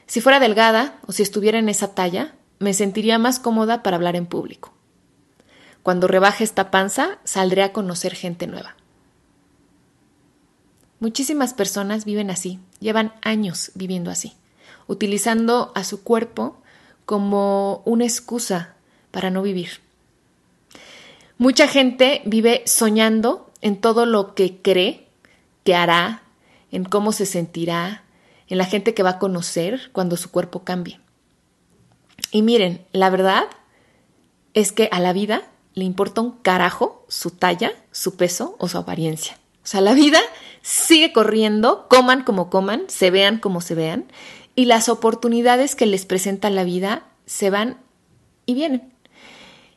Si 0.08 0.20
fuera 0.20 0.40
delgada 0.40 1.00
o 1.06 1.12
si 1.12 1.22
estuviera 1.22 1.60
en 1.60 1.70
esa 1.70 1.94
talla, 1.94 2.34
me 2.60 2.74
sentiría 2.74 3.18
más 3.18 3.40
cómoda 3.40 3.82
para 3.84 3.96
hablar 3.96 4.16
en 4.16 4.26
público. 4.26 4.74
Cuando 5.82 6.08
rebaje 6.08 6.44
esta 6.44 6.72
panza, 6.72 7.20
saldré 7.24 7.64
a 7.64 7.74
conocer 7.74 8.14
gente 8.14 8.48
nueva. 8.48 8.76
Muchísimas 11.00 11.54
personas 11.54 12.04
viven 12.04 12.30
así, 12.30 12.60
llevan 12.80 13.14
años 13.22 13.72
viviendo 13.76 14.12
así, 14.12 14.34
utilizando 14.88 15.72
a 15.74 15.86
su 15.86 16.04
cuerpo 16.04 16.62
como 17.06 17.82
una 17.86 18.04
excusa 18.04 18.76
para 19.12 19.30
no 19.30 19.42
vivir. 19.42 19.80
Mucha 21.38 21.70
gente 21.70 22.22
vive 22.26 22.64
soñando 22.66 23.50
en 23.62 23.80
todo 23.80 24.06
lo 24.06 24.36
que 24.36 24.62
cree 24.62 25.08
que 25.64 25.74
hará, 25.74 26.24
en 26.72 26.84
cómo 26.84 27.14
se 27.14 27.26
sentirá, 27.26 28.04
en 28.50 28.58
la 28.58 28.66
gente 28.66 28.94
que 28.94 29.04
va 29.04 29.12
a 29.12 29.20
conocer 29.20 29.90
cuando 29.94 30.18
su 30.18 30.32
cuerpo 30.32 30.66
cambie. 30.66 31.00
Y 32.32 32.42
miren, 32.42 32.86
la 32.92 33.10
verdad 33.10 33.46
es 34.54 34.72
que 34.72 34.90
a 34.92 35.00
la 35.00 35.14
vida 35.14 35.44
le 35.74 35.86
importa 35.86 36.22
un 36.22 36.32
carajo 36.32 37.06
su 37.08 37.32
talla, 37.32 37.72
su 37.92 38.16
peso 38.18 38.56
o 38.60 38.68
su 38.68 38.78
apariencia. 38.78 39.38
O 39.64 39.68
sea, 39.68 39.82
la 39.82 39.94
vida 39.94 40.20
sigue 40.62 41.14
corriendo, 41.14 41.88
coman 41.90 42.24
como 42.24 42.50
coman, 42.50 42.84
se 42.88 43.12
vean 43.12 43.40
como 43.40 43.62
se 43.62 43.76
vean, 43.76 44.06
y 44.56 44.66
las 44.66 44.90
oportunidades 44.90 45.76
que 45.76 45.86
les 45.86 46.06
presenta 46.06 46.50
la 46.50 46.64
vida 46.64 47.04
se 47.26 47.50
van 47.50 47.78
y 48.46 48.56
vienen. 48.56 48.94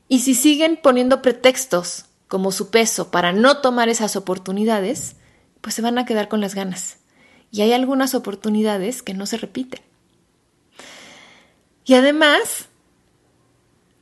Y 0.09 0.21
si 0.21 0.35
siguen 0.35 0.79
poniendo 0.83 1.23
pretextos 1.23 2.07
como 2.29 2.53
su 2.53 2.71
peso 2.71 3.11
para 3.11 3.33
no 3.33 3.59
tomar 3.59 3.89
esas 3.89 4.17
oportunidades, 4.17 5.17
pues 5.61 5.75
se 5.75 5.83
van 5.83 5.99
a 5.99 6.05
quedar 6.05 6.29
con 6.29 6.41
las 6.41 6.55
ganas. 6.55 6.99
Y 7.51 7.61
hay 7.61 7.73
algunas 7.73 8.15
oportunidades 8.15 9.03
que 9.03 9.15
no 9.15 9.27
se 9.27 9.37
repiten. 9.37 9.81
Y 11.85 11.95
además, 11.95 12.69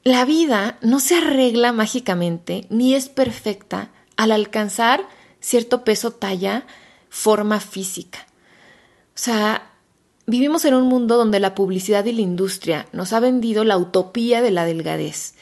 la 0.04 0.24
vida 0.24 0.78
no 0.82 1.00
se 1.00 1.16
arregla 1.16 1.72
mágicamente 1.72 2.66
ni 2.70 2.94
es 2.94 3.08
perfecta 3.08 3.90
al 4.16 4.32
alcanzar 4.32 5.06
cierto 5.40 5.84
peso, 5.84 6.10
talla, 6.10 6.66
forma 7.08 7.60
física. 7.60 8.26
O 9.14 9.22
sea, 9.22 9.72
vivimos 10.26 10.64
en 10.64 10.74
un 10.74 10.86
mundo 10.88 11.16
donde 11.16 11.40
la 11.40 11.54
publicidad 11.54 12.04
y 12.04 12.12
la 12.12 12.20
industria 12.20 12.86
nos 12.92 13.12
ha 13.12 13.20
vendido 13.20 13.64
la 13.64 13.76
utopía 13.76 14.42
de 14.42 14.50
la 14.50 14.64
delgadez 14.64 15.34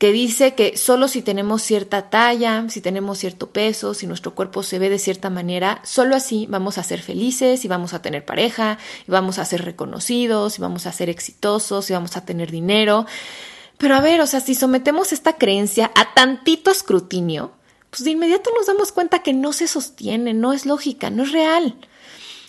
que 0.00 0.12
dice 0.12 0.54
que 0.54 0.78
solo 0.78 1.08
si 1.08 1.20
tenemos 1.20 1.60
cierta 1.60 2.08
talla, 2.08 2.64
si 2.70 2.80
tenemos 2.80 3.18
cierto 3.18 3.50
peso, 3.50 3.92
si 3.92 4.06
nuestro 4.06 4.34
cuerpo 4.34 4.62
se 4.62 4.78
ve 4.78 4.88
de 4.88 4.98
cierta 4.98 5.28
manera, 5.28 5.82
solo 5.84 6.16
así 6.16 6.46
vamos 6.48 6.78
a 6.78 6.82
ser 6.82 7.02
felices 7.02 7.66
y 7.66 7.68
vamos 7.68 7.92
a 7.92 8.00
tener 8.00 8.24
pareja, 8.24 8.78
y 9.06 9.10
vamos 9.10 9.38
a 9.38 9.44
ser 9.44 9.62
reconocidos, 9.62 10.58
y 10.58 10.62
vamos 10.62 10.86
a 10.86 10.92
ser 10.92 11.10
exitosos, 11.10 11.90
y 11.90 11.92
vamos 11.92 12.16
a 12.16 12.24
tener 12.24 12.50
dinero. 12.50 13.04
Pero 13.76 13.94
a 13.94 14.00
ver, 14.00 14.22
o 14.22 14.26
sea, 14.26 14.40
si 14.40 14.54
sometemos 14.54 15.12
esta 15.12 15.36
creencia 15.36 15.92
a 15.94 16.14
tantito 16.14 16.70
escrutinio, 16.70 17.52
pues 17.90 18.02
de 18.02 18.12
inmediato 18.12 18.48
nos 18.56 18.68
damos 18.68 18.92
cuenta 18.92 19.18
que 19.18 19.34
no 19.34 19.52
se 19.52 19.68
sostiene, 19.68 20.32
no 20.32 20.54
es 20.54 20.64
lógica, 20.64 21.10
no 21.10 21.24
es 21.24 21.32
real. 21.32 21.76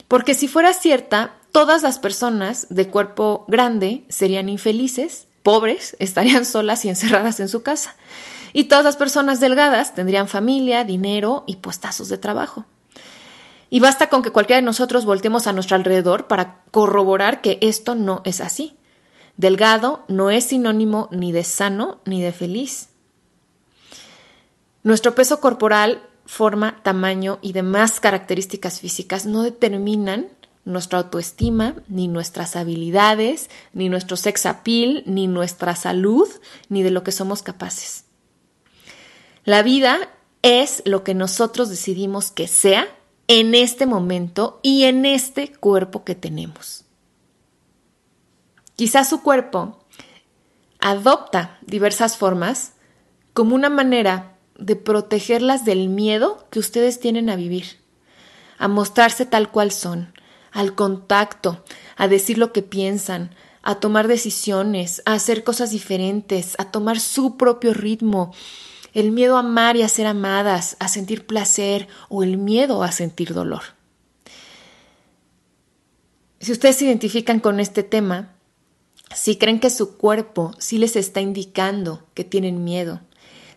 Porque 0.07 0.35
si 0.35 0.47
fuera 0.47 0.73
cierta, 0.73 1.35
todas 1.51 1.83
las 1.83 1.99
personas 1.99 2.67
de 2.69 2.87
cuerpo 2.87 3.43
grande 3.49 4.05
serían 4.07 4.47
infelices 4.47 5.27
pobres 5.43 5.95
estarían 5.99 6.45
solas 6.45 6.85
y 6.85 6.89
encerradas 6.89 7.39
en 7.39 7.49
su 7.49 7.63
casa. 7.63 7.95
Y 8.53 8.65
todas 8.65 8.83
las 8.83 8.97
personas 8.97 9.39
delgadas 9.39 9.95
tendrían 9.95 10.27
familia, 10.27 10.83
dinero 10.83 11.43
y 11.47 11.57
puestazos 11.57 12.09
de 12.09 12.17
trabajo. 12.17 12.65
Y 13.69 13.79
basta 13.79 14.09
con 14.09 14.21
que 14.21 14.31
cualquiera 14.31 14.57
de 14.57 14.65
nosotros 14.65 15.05
volteemos 15.05 15.47
a 15.47 15.53
nuestro 15.53 15.77
alrededor 15.77 16.27
para 16.27 16.61
corroborar 16.71 17.41
que 17.41 17.57
esto 17.61 17.95
no 17.95 18.21
es 18.25 18.41
así. 18.41 18.75
Delgado 19.37 20.03
no 20.09 20.29
es 20.29 20.45
sinónimo 20.45 21.07
ni 21.11 21.31
de 21.31 21.45
sano 21.45 22.01
ni 22.03 22.21
de 22.21 22.33
feliz. 22.33 22.89
Nuestro 24.83 25.15
peso 25.15 25.39
corporal, 25.39 26.01
forma, 26.25 26.83
tamaño 26.83 27.39
y 27.41 27.53
demás 27.53 28.01
características 28.01 28.81
físicas 28.81 29.25
no 29.25 29.43
determinan 29.43 30.27
nuestra 30.65 30.99
autoestima, 30.99 31.75
ni 31.87 32.07
nuestras 32.07 32.55
habilidades, 32.55 33.49
ni 33.73 33.89
nuestro 33.89 34.17
sex 34.17 34.45
appeal, 34.45 35.03
ni 35.05 35.27
nuestra 35.27 35.75
salud, 35.75 36.27
ni 36.69 36.83
de 36.83 36.91
lo 36.91 37.03
que 37.03 37.11
somos 37.11 37.41
capaces. 37.41 38.05
La 39.43 39.63
vida 39.63 39.97
es 40.43 40.83
lo 40.85 41.03
que 41.03 41.13
nosotros 41.13 41.69
decidimos 41.69 42.31
que 42.31 42.47
sea 42.47 42.87
en 43.27 43.55
este 43.55 43.85
momento 43.85 44.59
y 44.61 44.83
en 44.83 45.05
este 45.05 45.51
cuerpo 45.51 46.03
que 46.03 46.15
tenemos. 46.15 46.85
Quizás 48.75 49.09
su 49.09 49.21
cuerpo 49.21 49.85
adopta 50.79 51.59
diversas 51.61 52.17
formas 52.17 52.73
como 53.33 53.55
una 53.55 53.69
manera 53.69 54.35
de 54.57 54.75
protegerlas 54.75 55.65
del 55.65 55.89
miedo 55.89 56.45
que 56.49 56.59
ustedes 56.59 56.99
tienen 56.99 57.29
a 57.29 57.35
vivir, 57.35 57.79
a 58.57 58.67
mostrarse 58.67 59.25
tal 59.25 59.51
cual 59.51 59.71
son, 59.71 60.13
al 60.51 60.75
contacto, 60.75 61.63
a 61.95 62.07
decir 62.07 62.37
lo 62.37 62.51
que 62.51 62.61
piensan, 62.61 63.35
a 63.63 63.75
tomar 63.75 64.07
decisiones, 64.07 65.01
a 65.05 65.13
hacer 65.13 65.43
cosas 65.43 65.71
diferentes, 65.71 66.55
a 66.57 66.71
tomar 66.71 66.99
su 66.99 67.37
propio 67.37 67.73
ritmo, 67.73 68.33
el 68.93 69.11
miedo 69.11 69.37
a 69.37 69.41
amar 69.41 69.77
y 69.77 69.83
a 69.83 69.89
ser 69.89 70.07
amadas, 70.07 70.75
a 70.79 70.87
sentir 70.87 71.25
placer 71.25 71.87
o 72.09 72.23
el 72.23 72.37
miedo 72.37 72.83
a 72.83 72.91
sentir 72.91 73.33
dolor. 73.33 73.61
Si 76.39 76.51
ustedes 76.51 76.77
se 76.77 76.85
identifican 76.85 77.39
con 77.39 77.59
este 77.59 77.83
tema, 77.83 78.33
si 79.13 79.37
creen 79.37 79.59
que 79.59 79.69
su 79.69 79.97
cuerpo 79.97 80.53
sí 80.57 80.77
les 80.77 80.95
está 80.95 81.21
indicando 81.21 82.03
que 82.13 82.23
tienen 82.23 82.63
miedo, 82.63 83.01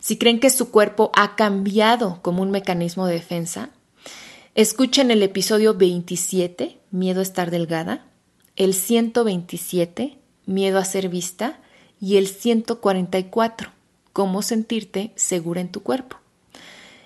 si 0.00 0.18
creen 0.18 0.38
que 0.38 0.50
su 0.50 0.70
cuerpo 0.70 1.10
ha 1.14 1.34
cambiado 1.34 2.20
como 2.20 2.42
un 2.42 2.50
mecanismo 2.50 3.06
de 3.06 3.14
defensa, 3.14 3.70
escuchen 4.54 5.10
el 5.10 5.22
episodio 5.22 5.74
27, 5.74 6.78
Miedo 6.90 7.20
a 7.20 7.22
estar 7.22 7.50
delgada, 7.50 8.06
el 8.56 8.74
127, 8.74 10.18
Miedo 10.46 10.78
a 10.78 10.84
ser 10.84 11.08
vista, 11.08 11.60
y 12.00 12.16
el 12.16 12.28
144, 12.28 13.70
Cómo 14.12 14.42
sentirte 14.42 15.12
segura 15.16 15.60
en 15.60 15.70
tu 15.70 15.82
cuerpo. 15.82 16.18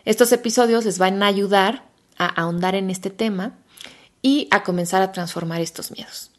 Estos 0.05 0.33
episodios 0.33 0.85
les 0.85 0.99
van 0.99 1.23
a 1.23 1.26
ayudar 1.26 1.85
a 2.19 2.26
ahondar 2.26 2.75
en 2.75 2.90
este 2.90 3.09
tema 3.09 3.57
y 4.21 4.49
a 4.50 4.62
comenzar 4.62 5.00
a 5.00 5.12
transformar 5.12 5.61
estos 5.61 5.90
miedos. 5.90 6.31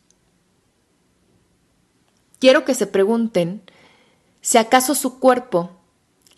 Quiero 2.40 2.66
que 2.66 2.76
se 2.76 2.86
pregunten 2.86 3.62
si 4.42 4.58
acaso 4.58 4.94
su 4.94 5.20
cuerpo 5.20 5.72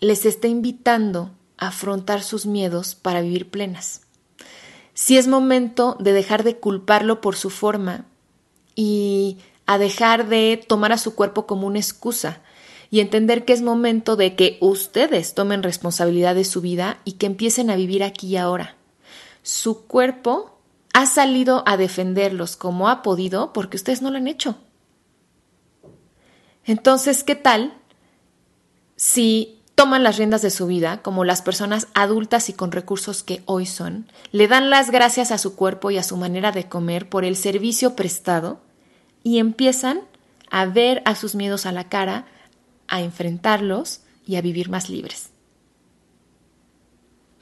les 0.00 0.24
está 0.24 0.48
invitando 0.48 1.30
a 1.58 1.68
afrontar 1.68 2.22
sus 2.22 2.46
miedos 2.46 2.94
para 2.94 3.20
vivir 3.20 3.50
plenas. 3.50 4.02
Si 4.94 5.16
es 5.16 5.26
momento 5.26 5.96
de 6.00 6.12
dejar 6.12 6.42
de 6.42 6.58
culparlo 6.58 7.20
por 7.20 7.36
su 7.36 7.50
forma 7.50 8.06
y 8.74 9.38
a 9.66 9.78
dejar 9.78 10.28
de 10.28 10.62
tomar 10.66 10.92
a 10.92 10.98
su 10.98 11.14
cuerpo 11.14 11.46
como 11.46 11.66
una 11.66 11.78
excusa 11.78 12.40
y 12.90 13.00
entender 13.00 13.44
que 13.46 13.54
es 13.54 13.62
momento 13.62 14.16
de 14.16 14.36
que 14.36 14.58
ustedes 14.60 15.34
tomen 15.34 15.62
responsabilidad 15.62 16.34
de 16.34 16.44
su 16.44 16.60
vida 16.60 16.98
y 17.04 17.12
que 17.12 17.26
empiecen 17.26 17.70
a 17.70 17.76
vivir 17.76 18.04
aquí 18.04 18.28
y 18.28 18.36
ahora. 18.36 18.76
Su 19.42 19.86
cuerpo 19.86 20.58
ha 20.92 21.06
salido 21.06 21.62
a 21.66 21.78
defenderlos 21.78 22.56
como 22.56 22.90
ha 22.90 23.02
podido 23.02 23.54
porque 23.54 23.78
ustedes 23.78 24.02
no 24.02 24.10
lo 24.10 24.18
han 24.18 24.28
hecho. 24.28 24.56
Entonces, 26.64 27.24
¿qué 27.24 27.34
tal 27.34 27.74
si 28.96 29.61
toman 29.74 30.02
las 30.02 30.16
riendas 30.16 30.42
de 30.42 30.50
su 30.50 30.66
vida 30.66 31.02
como 31.02 31.24
las 31.24 31.42
personas 31.42 31.88
adultas 31.94 32.48
y 32.48 32.52
con 32.52 32.72
recursos 32.72 33.22
que 33.22 33.42
hoy 33.46 33.66
son, 33.66 34.06
le 34.30 34.48
dan 34.48 34.70
las 34.70 34.90
gracias 34.90 35.30
a 35.30 35.38
su 35.38 35.56
cuerpo 35.56 35.90
y 35.90 35.98
a 35.98 36.02
su 36.02 36.16
manera 36.16 36.52
de 36.52 36.68
comer 36.68 37.08
por 37.08 37.24
el 37.24 37.36
servicio 37.36 37.96
prestado 37.96 38.60
y 39.22 39.38
empiezan 39.38 40.00
a 40.50 40.66
ver 40.66 41.02
a 41.04 41.14
sus 41.14 41.34
miedos 41.34 41.66
a 41.66 41.72
la 41.72 41.88
cara, 41.88 42.26
a 42.88 43.00
enfrentarlos 43.00 44.00
y 44.26 44.36
a 44.36 44.42
vivir 44.42 44.68
más 44.68 44.88
libres? 44.88 45.30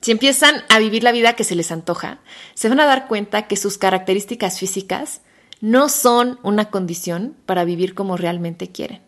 Si 0.00 0.12
empiezan 0.12 0.62
a 0.70 0.78
vivir 0.78 1.02
la 1.02 1.12
vida 1.12 1.34
que 1.34 1.44
se 1.44 1.54
les 1.54 1.70
antoja, 1.70 2.20
se 2.54 2.68
van 2.68 2.80
a 2.80 2.87
dar 2.87 3.06
cuenta 3.06 3.49
que 3.49 3.56
sus 3.56 3.76
características 3.76 4.58
físicas 4.58 5.20
no 5.60 5.90
son 5.90 6.38
una 6.42 6.70
condición 6.70 7.37
para 7.44 7.64
vivir 7.64 7.94
como 7.94 8.16
realmente 8.16 8.70
quieren. 8.70 9.02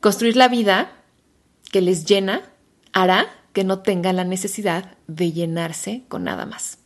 Construir 0.00 0.36
la 0.36 0.48
vida 0.48 0.92
que 1.74 1.80
les 1.80 2.04
llena 2.04 2.40
hará 2.92 3.26
que 3.52 3.64
no 3.64 3.80
tengan 3.80 4.14
la 4.14 4.22
necesidad 4.22 4.96
de 5.08 5.32
llenarse 5.32 6.04
con 6.06 6.22
nada 6.22 6.46
más. 6.46 6.78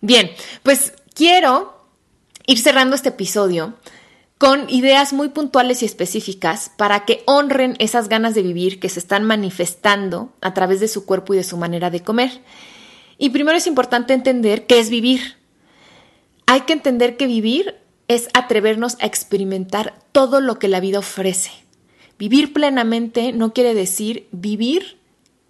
Bien, 0.00 0.30
pues 0.62 0.94
quiero 1.12 1.86
ir 2.46 2.58
cerrando 2.58 2.96
este 2.96 3.10
episodio 3.10 3.74
con 4.38 4.70
ideas 4.70 5.12
muy 5.12 5.28
puntuales 5.28 5.82
y 5.82 5.84
específicas 5.84 6.70
para 6.78 7.04
que 7.04 7.22
honren 7.26 7.76
esas 7.78 8.08
ganas 8.08 8.34
de 8.34 8.40
vivir 8.40 8.80
que 8.80 8.88
se 8.88 9.00
están 9.00 9.24
manifestando 9.24 10.32
a 10.40 10.54
través 10.54 10.80
de 10.80 10.88
su 10.88 11.04
cuerpo 11.04 11.34
y 11.34 11.36
de 11.36 11.44
su 11.44 11.58
manera 11.58 11.90
de 11.90 12.00
comer. 12.00 12.40
Y 13.18 13.28
primero 13.28 13.58
es 13.58 13.66
importante 13.66 14.14
entender 14.14 14.64
qué 14.64 14.78
es 14.78 14.88
vivir. 14.88 15.36
Hay 16.46 16.62
que 16.62 16.72
entender 16.72 17.18
que 17.18 17.26
vivir 17.26 17.74
es 18.08 18.30
atrevernos 18.32 18.96
a 19.00 19.04
experimentar 19.04 19.98
todo 20.12 20.40
lo 20.40 20.58
que 20.58 20.68
la 20.68 20.80
vida 20.80 21.00
ofrece. 21.00 21.65
Vivir 22.18 22.52
plenamente 22.52 23.32
no 23.32 23.52
quiere 23.52 23.74
decir 23.74 24.26
vivir 24.32 24.98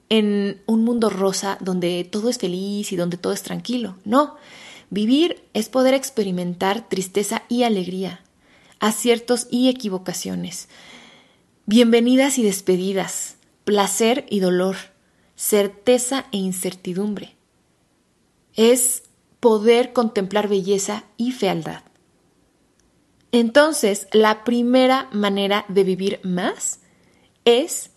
en 0.09 0.63
un 0.67 0.85
mundo 0.85 1.11
rosa 1.11 1.59
donde 1.61 2.05
todo 2.05 2.29
es 2.29 2.39
feliz 2.39 2.93
y 2.93 2.97
donde 2.97 3.17
todo 3.17 3.33
es 3.33 3.43
tranquilo. 3.43 3.97
No, 4.05 4.37
vivir 4.91 5.43
es 5.55 5.69
poder 5.69 5.95
experimentar 5.95 6.89
tristeza 6.89 7.43
y 7.49 7.63
alegría, 7.63 8.21
aciertos 8.81 9.47
y 9.51 9.69
equivocaciones, 9.69 10.69
bienvenidas 11.67 12.39
y 12.39 12.43
despedidas, 12.43 13.37
placer 13.65 14.27
y 14.29 14.41
dolor, 14.41 14.77
certeza 15.37 16.27
e 16.33 16.39
incertidumbre. 16.39 17.37
Es 18.55 19.05
poder 19.41 19.93
contemplar 19.93 20.49
belleza 20.49 21.05
y 21.17 21.33
fealdad. 21.33 21.86
Entonces, 23.39 24.09
la 24.13 24.45
primera 24.45 25.11
manera 25.13 25.67
de 25.69 25.85
vivir 25.85 26.21
más 26.23 26.81
es 27.45 27.91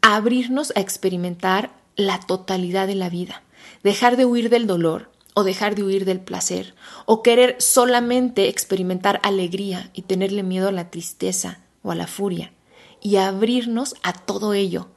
abrirnos 0.00 0.72
a 0.74 0.80
experimentar 0.80 1.76
la 1.94 2.20
totalidad 2.20 2.86
de 2.86 2.94
la 2.94 3.10
vida, 3.10 3.42
dejar 3.82 4.16
de 4.16 4.24
huir 4.24 4.48
del 4.48 4.66
dolor 4.66 5.10
o 5.34 5.44
dejar 5.44 5.74
de 5.74 5.82
huir 5.82 6.06
del 6.06 6.20
placer, 6.20 6.74
o 7.04 7.22
querer 7.22 7.56
solamente 7.58 8.48
experimentar 8.48 9.20
alegría 9.22 9.90
y 9.92 10.00
tenerle 10.00 10.42
miedo 10.42 10.68
a 10.68 10.72
la 10.72 10.90
tristeza 10.90 11.60
o 11.82 11.90
a 11.90 11.94
la 11.94 12.06
furia, 12.06 12.54
y 13.02 13.16
abrirnos 13.16 13.94
a 14.02 14.14
todo 14.14 14.54
ello, 14.54 14.88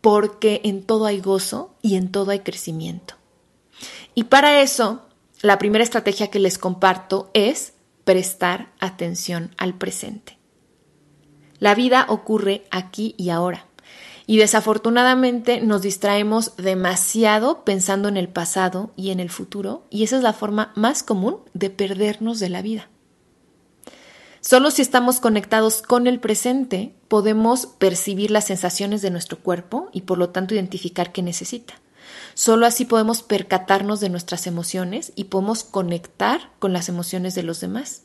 porque 0.00 0.60
en 0.62 0.84
todo 0.84 1.06
hay 1.06 1.20
gozo 1.20 1.74
y 1.82 1.96
en 1.96 2.12
todo 2.12 2.30
hay 2.30 2.40
crecimiento. 2.40 3.14
Y 4.14 4.22
para 4.22 4.62
eso, 4.62 5.02
la 5.42 5.58
primera 5.58 5.82
estrategia 5.82 6.28
que 6.28 6.38
les 6.38 6.58
comparto 6.58 7.28
es 7.34 7.72
prestar 8.10 8.72
atención 8.80 9.54
al 9.56 9.74
presente. 9.74 10.36
La 11.60 11.76
vida 11.76 12.06
ocurre 12.08 12.64
aquí 12.72 13.14
y 13.16 13.30
ahora. 13.30 13.66
Y 14.26 14.38
desafortunadamente 14.38 15.60
nos 15.60 15.82
distraemos 15.82 16.56
demasiado 16.56 17.64
pensando 17.64 18.08
en 18.08 18.16
el 18.16 18.28
pasado 18.28 18.92
y 18.96 19.12
en 19.12 19.20
el 19.20 19.30
futuro, 19.30 19.86
y 19.90 20.02
esa 20.02 20.16
es 20.16 20.24
la 20.24 20.32
forma 20.32 20.72
más 20.74 21.04
común 21.04 21.36
de 21.54 21.70
perdernos 21.70 22.40
de 22.40 22.48
la 22.48 22.62
vida. 22.62 22.88
Solo 24.40 24.72
si 24.72 24.82
estamos 24.82 25.20
conectados 25.20 25.80
con 25.80 26.08
el 26.08 26.18
presente 26.18 26.96
podemos 27.06 27.66
percibir 27.66 28.32
las 28.32 28.46
sensaciones 28.46 29.02
de 29.02 29.12
nuestro 29.12 29.38
cuerpo 29.38 29.88
y 29.92 30.00
por 30.00 30.18
lo 30.18 30.30
tanto 30.30 30.54
identificar 30.54 31.12
qué 31.12 31.22
necesita. 31.22 31.74
Solo 32.34 32.66
así 32.66 32.84
podemos 32.84 33.22
percatarnos 33.22 34.00
de 34.00 34.08
nuestras 34.08 34.46
emociones 34.46 35.12
y 35.16 35.24
podemos 35.24 35.64
conectar 35.64 36.50
con 36.58 36.72
las 36.72 36.88
emociones 36.88 37.34
de 37.34 37.42
los 37.42 37.60
demás. 37.60 38.02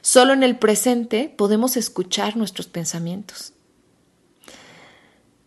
Solo 0.00 0.32
en 0.32 0.42
el 0.42 0.56
presente 0.56 1.34
podemos 1.36 1.76
escuchar 1.76 2.36
nuestros 2.36 2.68
pensamientos. 2.68 3.52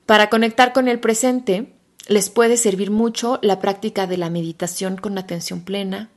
Para 0.06 0.30
conectar 0.30 0.74
con 0.74 0.88
el 0.88 1.00
presente, 1.00 1.76
les 2.08 2.30
puede 2.30 2.58
servir 2.58 2.92
mucho 2.92 3.40
la 3.42 3.60
práctica 3.60 4.08
de 4.08 4.18
la 4.18 4.30
meditación 4.30 4.98
con 4.98 5.18
atención 5.18 5.62
plena, 5.62 6.10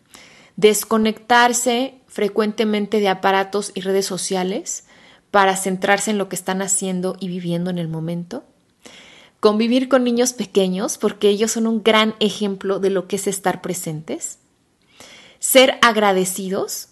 desconectarse 0.57 2.01
frecuentemente 2.09 3.01
de 3.01 3.09
aparatos 3.09 3.73
y 3.75 3.83
redes 3.83 4.07
sociales 4.07 4.85
para 5.31 5.57
centrarse 5.57 6.11
en 6.11 6.19
lo 6.19 6.29
que 6.29 6.37
están 6.37 6.63
haciendo 6.63 7.17
y 7.21 7.29
viviendo 7.29 7.71
en 7.71 7.79
el 7.79 7.89
momento, 7.89 8.45
convivir 9.43 9.89
con 9.89 10.05
niños 10.05 10.35
pequeños, 10.35 10.99
porque 10.99 11.29
ellos 11.29 11.51
son 11.51 11.67
un 11.67 11.83
gran 11.83 12.15
ejemplo 12.21 12.79
de 12.79 12.91
lo 12.91 13.09
que 13.09 13.17
es 13.17 13.27
estar 13.27 13.61
presentes, 13.61 14.39
ser 15.41 15.81
agradecidos 15.83 16.91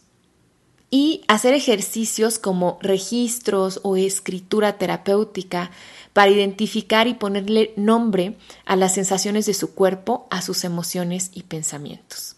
y 0.90 1.22
hacer 1.28 1.54
ejercicios 1.54 2.40
como 2.40 2.80
registros 2.82 3.78
o 3.84 3.96
escritura 3.96 4.78
terapéutica 4.78 5.70
para 6.12 6.32
identificar 6.32 7.06
y 7.06 7.14
ponerle 7.14 7.72
nombre 7.76 8.36
a 8.64 8.74
las 8.74 8.94
sensaciones 8.94 9.46
de 9.46 9.54
su 9.54 9.72
cuerpo, 9.72 10.26
a 10.32 10.42
sus 10.42 10.64
emociones 10.64 11.30
y 11.32 11.44
pensamientos. 11.44 12.34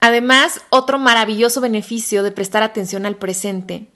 Además, 0.00 0.60
otro 0.68 0.98
maravilloso 0.98 1.62
beneficio 1.62 2.22
de 2.22 2.30
prestar 2.30 2.62
atención 2.62 3.06
al 3.06 3.16
presente 3.16 3.88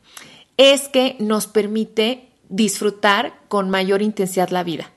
es 0.56 0.88
que 0.88 1.16
nos 1.18 1.46
permite 1.46 2.30
disfrutar 2.48 3.38
con 3.48 3.70
mayor 3.70 4.02
intensidad 4.02 4.50
la 4.50 4.64
vida. 4.64 4.90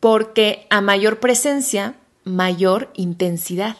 Porque 0.00 0.66
a 0.70 0.80
mayor 0.80 1.20
presencia, 1.20 1.94
mayor 2.24 2.90
intensidad. 2.94 3.76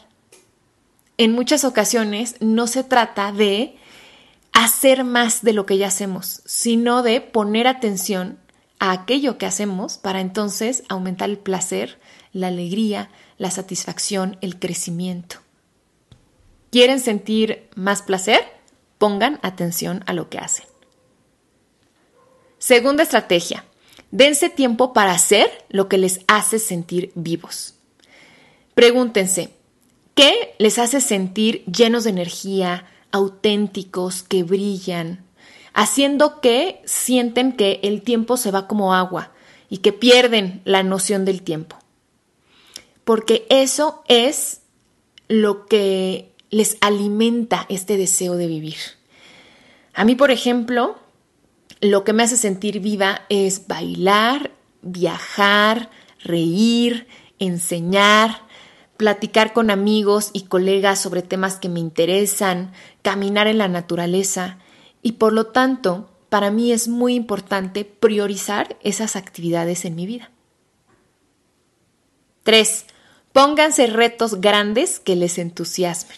En 1.17 1.33
muchas 1.33 1.63
ocasiones 1.63 2.35
no 2.39 2.67
se 2.67 2.83
trata 2.83 3.31
de 3.31 3.77
hacer 4.51 5.03
más 5.03 5.41
de 5.41 5.53
lo 5.53 5.65
que 5.65 5.77
ya 5.77 5.87
hacemos, 5.87 6.41
sino 6.45 7.03
de 7.03 7.21
poner 7.21 7.67
atención 7.67 8.39
a 8.79 8.91
aquello 8.91 9.37
que 9.37 9.45
hacemos 9.45 9.97
para 9.97 10.21
entonces 10.21 10.83
aumentar 10.89 11.29
el 11.29 11.37
placer, 11.37 11.99
la 12.31 12.47
alegría, 12.47 13.09
la 13.37 13.51
satisfacción, 13.51 14.37
el 14.41 14.59
crecimiento. 14.59 15.37
¿Quieren 16.71 16.99
sentir 16.99 17.69
más 17.75 18.01
placer? 18.01 18.41
Pongan 18.97 19.39
atención 19.43 20.03
a 20.07 20.13
lo 20.13 20.29
que 20.29 20.39
hacen. 20.39 20.72
Segunda 22.63 23.03
estrategia. 23.03 23.65
Dense 24.11 24.49
tiempo 24.49 24.93
para 24.93 25.11
hacer 25.11 25.51
lo 25.67 25.89
que 25.89 25.97
les 25.97 26.21
hace 26.29 26.59
sentir 26.59 27.11
vivos. 27.13 27.75
Pregúntense, 28.73 29.49
¿qué 30.15 30.55
les 30.59 30.79
hace 30.79 31.01
sentir 31.01 31.65
llenos 31.65 32.05
de 32.05 32.11
energía, 32.11 32.87
auténticos, 33.11 34.23
que 34.23 34.43
brillan, 34.43 35.25
haciendo 35.73 36.39
que 36.39 36.81
sienten 36.85 37.51
que 37.51 37.81
el 37.83 38.01
tiempo 38.01 38.37
se 38.37 38.51
va 38.51 38.65
como 38.65 38.93
agua 38.93 39.33
y 39.69 39.79
que 39.79 39.91
pierden 39.91 40.61
la 40.63 40.83
noción 40.83 41.25
del 41.25 41.41
tiempo? 41.41 41.75
Porque 43.03 43.45
eso 43.49 44.05
es 44.07 44.61
lo 45.27 45.65
que 45.65 46.31
les 46.49 46.77
alimenta 46.79 47.65
este 47.67 47.97
deseo 47.97 48.37
de 48.37 48.47
vivir. 48.47 48.77
A 49.93 50.05
mí, 50.05 50.15
por 50.15 50.31
ejemplo, 50.31 51.02
lo 51.83 52.05
que 52.05 52.13
me 52.13 52.23
hace 52.23 52.37
sentir 52.37 52.79
viva 52.79 53.23
es 53.27 53.67
bailar, 53.67 54.51
viajar, 54.81 55.89
reír, 56.23 57.07
enseñar, 57.39 58.47
platicar 58.95 59.51
con 59.51 59.69
amigos 59.69 60.29
y 60.31 60.43
colegas 60.43 61.01
sobre 61.01 61.23
temas 61.23 61.57
que 61.57 61.67
me 61.67 61.81
interesan, 61.81 62.71
caminar 63.01 63.47
en 63.47 63.57
la 63.57 63.67
naturaleza 63.67 64.59
y 65.01 65.13
por 65.13 65.33
lo 65.33 65.47
tanto, 65.47 66.09
para 66.29 66.51
mí 66.51 66.71
es 66.71 66.87
muy 66.87 67.15
importante 67.15 67.83
priorizar 67.83 68.77
esas 68.81 69.17
actividades 69.17 69.83
en 69.83 69.95
mi 69.95 70.05
vida. 70.05 70.31
3. 72.43 72.85
Pónganse 73.33 73.87
retos 73.87 74.39
grandes 74.39 75.01
que 75.01 75.17
les 75.17 75.37
entusiasmen. 75.37 76.17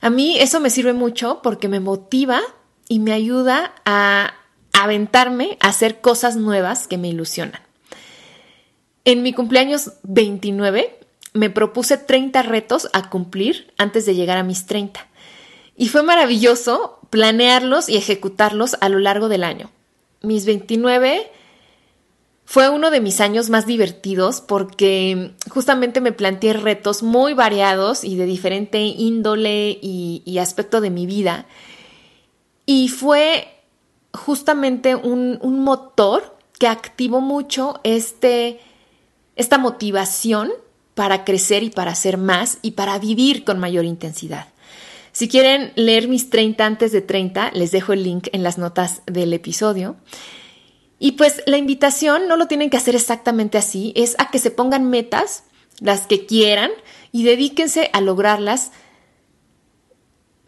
A 0.00 0.08
mí 0.08 0.38
eso 0.38 0.60
me 0.60 0.70
sirve 0.70 0.92
mucho 0.92 1.40
porque 1.42 1.68
me 1.68 1.80
motiva 1.80 2.40
y 2.88 2.98
me 3.00 3.12
ayuda 3.12 3.74
a 3.84 4.34
aventarme 4.72 5.56
a 5.60 5.68
hacer 5.68 6.00
cosas 6.00 6.36
nuevas 6.36 6.86
que 6.86 6.98
me 6.98 7.08
ilusionan. 7.08 7.60
En 9.04 9.22
mi 9.22 9.32
cumpleaños 9.32 9.92
29 10.02 10.98
me 11.32 11.50
propuse 11.50 11.96
30 11.96 12.42
retos 12.42 12.88
a 12.92 13.08
cumplir 13.08 13.72
antes 13.78 14.06
de 14.06 14.14
llegar 14.14 14.38
a 14.38 14.42
mis 14.42 14.66
30. 14.66 15.06
Y 15.76 15.88
fue 15.88 16.02
maravilloso 16.02 17.00
planearlos 17.10 17.88
y 17.88 17.96
ejecutarlos 17.96 18.76
a 18.80 18.88
lo 18.88 18.98
largo 18.98 19.28
del 19.28 19.44
año. 19.44 19.70
Mis 20.22 20.46
29 20.46 21.30
fue 22.46 22.68
uno 22.68 22.90
de 22.90 23.00
mis 23.00 23.20
años 23.20 23.50
más 23.50 23.66
divertidos 23.66 24.40
porque 24.40 25.32
justamente 25.50 26.00
me 26.00 26.12
planteé 26.12 26.52
retos 26.52 27.02
muy 27.02 27.34
variados 27.34 28.04
y 28.04 28.16
de 28.16 28.24
diferente 28.24 28.80
índole 28.80 29.78
y, 29.82 30.38
aspecto 30.38 30.80
de 30.80 30.90
mi 30.90 31.06
vida. 31.06 31.46
Y 32.66 32.88
fue 32.88 33.62
justamente 34.12 34.94
un, 34.94 35.38
un 35.40 35.60
motor 35.60 36.36
que 36.58 36.66
activó 36.66 37.20
mucho 37.20 37.80
este, 37.84 38.60
esta 39.36 39.58
motivación 39.58 40.52
para 40.94 41.24
crecer 41.24 41.62
y 41.62 41.70
para 41.70 41.92
hacer 41.92 42.16
más 42.16 42.58
y 42.62 42.72
para 42.72 42.98
vivir 42.98 43.44
con 43.44 43.58
mayor 43.58 43.84
intensidad. 43.84 44.48
Si 45.12 45.28
quieren 45.28 45.72
leer 45.76 46.08
mis 46.08 46.28
30 46.28 46.64
antes 46.64 46.92
de 46.92 47.00
30, 47.00 47.52
les 47.52 47.70
dejo 47.70 47.92
el 47.92 48.02
link 48.02 48.28
en 48.32 48.42
las 48.42 48.58
notas 48.58 49.02
del 49.06 49.32
episodio. 49.32 49.96
Y 50.98 51.12
pues 51.12 51.42
la 51.46 51.58
invitación 51.58 52.28
no 52.28 52.36
lo 52.36 52.46
tienen 52.48 52.70
que 52.70 52.76
hacer 52.76 52.94
exactamente 52.94 53.58
así, 53.58 53.92
es 53.96 54.14
a 54.18 54.30
que 54.30 54.38
se 54.38 54.50
pongan 54.50 54.88
metas, 54.88 55.44
las 55.80 56.06
que 56.06 56.24
quieran, 56.26 56.70
y 57.12 57.24
dedíquense 57.24 57.90
a 57.92 58.00
lograrlas 58.00 58.72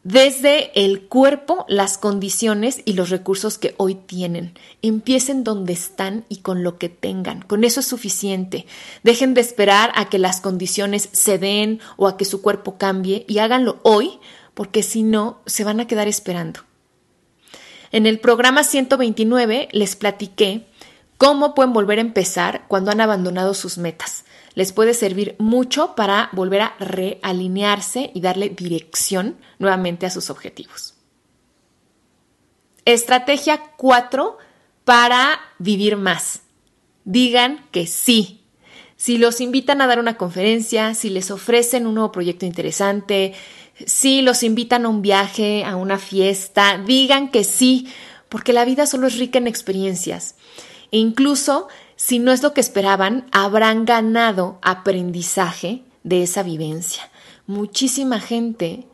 desde 0.08 0.70
el 0.74 1.02
cuerpo, 1.02 1.66
las 1.68 1.98
condiciones 1.98 2.80
y 2.86 2.94
los 2.94 3.10
recursos 3.10 3.58
que 3.58 3.74
hoy 3.76 3.94
tienen. 3.94 4.54
Empiecen 4.80 5.44
donde 5.44 5.74
están 5.74 6.24
y 6.30 6.38
con 6.38 6.62
lo 6.62 6.78
que 6.78 6.88
tengan. 6.88 7.42
Con 7.42 7.62
eso 7.62 7.80
es 7.80 7.86
suficiente. 7.86 8.64
Dejen 9.02 9.34
de 9.34 9.42
esperar 9.42 9.92
a 9.94 10.08
que 10.08 10.18
las 10.18 10.40
condiciones 10.40 11.10
se 11.12 11.36
den 11.36 11.80
o 11.98 12.08
a 12.08 12.16
que 12.16 12.24
su 12.24 12.40
cuerpo 12.40 12.78
cambie 12.78 13.26
y 13.28 13.36
háganlo 13.40 13.80
hoy, 13.82 14.18
porque 14.54 14.82
si 14.82 15.02
no, 15.02 15.40
se 15.44 15.62
van 15.62 15.78
a 15.78 15.86
quedar 15.86 16.08
esperando. 16.08 16.60
En 17.92 18.06
el 18.06 18.18
programa 18.18 18.64
129 18.64 19.68
les 19.72 19.94
platiqué 19.94 20.64
cómo 21.18 21.54
pueden 21.54 21.74
volver 21.74 21.98
a 21.98 22.02
empezar 22.02 22.64
cuando 22.66 22.90
han 22.90 23.02
abandonado 23.02 23.52
sus 23.52 23.76
metas. 23.76 24.24
Les 24.54 24.72
puede 24.72 24.94
servir 24.94 25.36
mucho 25.38 25.94
para 25.94 26.30
volver 26.32 26.62
a 26.62 26.74
realinearse 26.78 28.10
y 28.14 28.20
darle 28.20 28.48
dirección 28.48 29.36
nuevamente 29.58 30.06
a 30.06 30.10
sus 30.10 30.30
objetivos. 30.30 30.94
Estrategia 32.84 33.62
4 33.76 34.38
para 34.84 35.38
vivir 35.58 35.96
más. 35.96 36.40
Digan 37.04 37.66
que 37.70 37.86
sí. 37.86 38.40
Si 38.96 39.18
los 39.18 39.40
invitan 39.40 39.80
a 39.80 39.86
dar 39.86 39.98
una 39.98 40.16
conferencia, 40.16 40.94
si 40.94 41.10
les 41.10 41.30
ofrecen 41.30 41.86
un 41.86 41.94
nuevo 41.94 42.10
proyecto 42.10 42.46
interesante, 42.46 43.34
si 43.86 44.22
los 44.22 44.42
invitan 44.42 44.86
a 44.86 44.88
un 44.88 45.02
viaje, 45.02 45.64
a 45.64 45.76
una 45.76 45.98
fiesta, 45.98 46.78
digan 46.78 47.30
que 47.30 47.44
sí, 47.44 47.88
porque 48.28 48.52
la 48.52 48.64
vida 48.64 48.86
solo 48.86 49.06
es 49.06 49.18
rica 49.18 49.38
en 49.38 49.46
experiencias. 49.46 50.34
E 50.90 50.98
incluso 50.98 51.68
si 51.98 52.20
no 52.20 52.30
es 52.30 52.44
lo 52.44 52.54
que 52.54 52.60
esperaban, 52.60 53.26
habrán 53.32 53.84
ganado 53.84 54.60
aprendizaje 54.62 55.82
de 56.04 56.22
esa 56.22 56.44
vivencia. 56.44 57.10
Muchísima 57.48 58.20
gente 58.20 58.86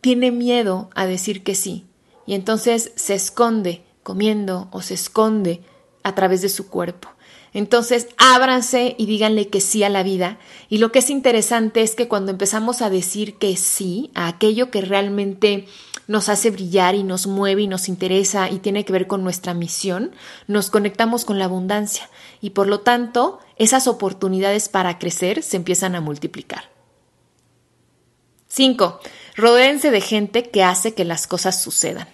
tiene 0.00 0.32
miedo 0.32 0.90
a 0.96 1.06
decir 1.06 1.44
que 1.44 1.54
sí 1.54 1.86
y 2.26 2.34
entonces 2.34 2.90
se 2.96 3.14
esconde 3.14 3.84
comiendo 4.02 4.66
o 4.72 4.82
se 4.82 4.94
esconde 4.94 5.62
a 6.02 6.16
través 6.16 6.42
de 6.42 6.48
su 6.48 6.68
cuerpo. 6.68 7.08
Entonces, 7.54 8.08
ábranse 8.16 8.96
y 8.98 9.06
díganle 9.06 9.46
que 9.46 9.60
sí 9.60 9.84
a 9.84 9.88
la 9.88 10.02
vida. 10.02 10.38
Y 10.68 10.78
lo 10.78 10.90
que 10.90 10.98
es 10.98 11.08
interesante 11.08 11.82
es 11.82 11.94
que 11.94 12.08
cuando 12.08 12.32
empezamos 12.32 12.82
a 12.82 12.90
decir 12.90 13.36
que 13.36 13.56
sí 13.56 14.10
a 14.14 14.26
aquello 14.26 14.72
que 14.72 14.80
realmente 14.80 15.68
nos 16.06 16.28
hace 16.28 16.50
brillar 16.50 16.94
y 16.94 17.02
nos 17.02 17.26
mueve 17.26 17.62
y 17.62 17.66
nos 17.68 17.88
interesa 17.88 18.50
y 18.50 18.58
tiene 18.58 18.84
que 18.84 18.92
ver 18.92 19.06
con 19.06 19.22
nuestra 19.22 19.54
misión, 19.54 20.14
nos 20.46 20.70
conectamos 20.70 21.24
con 21.24 21.38
la 21.38 21.46
abundancia 21.46 22.08
y 22.40 22.50
por 22.50 22.66
lo 22.66 22.80
tanto 22.80 23.38
esas 23.56 23.86
oportunidades 23.86 24.68
para 24.68 24.98
crecer 24.98 25.42
se 25.42 25.56
empiezan 25.56 25.94
a 25.94 26.00
multiplicar. 26.00 26.70
5. 28.48 29.00
Rodéense 29.36 29.90
de 29.90 30.00
gente 30.00 30.50
que 30.50 30.62
hace 30.62 30.94
que 30.94 31.04
las 31.04 31.26
cosas 31.26 31.62
sucedan. 31.62 32.08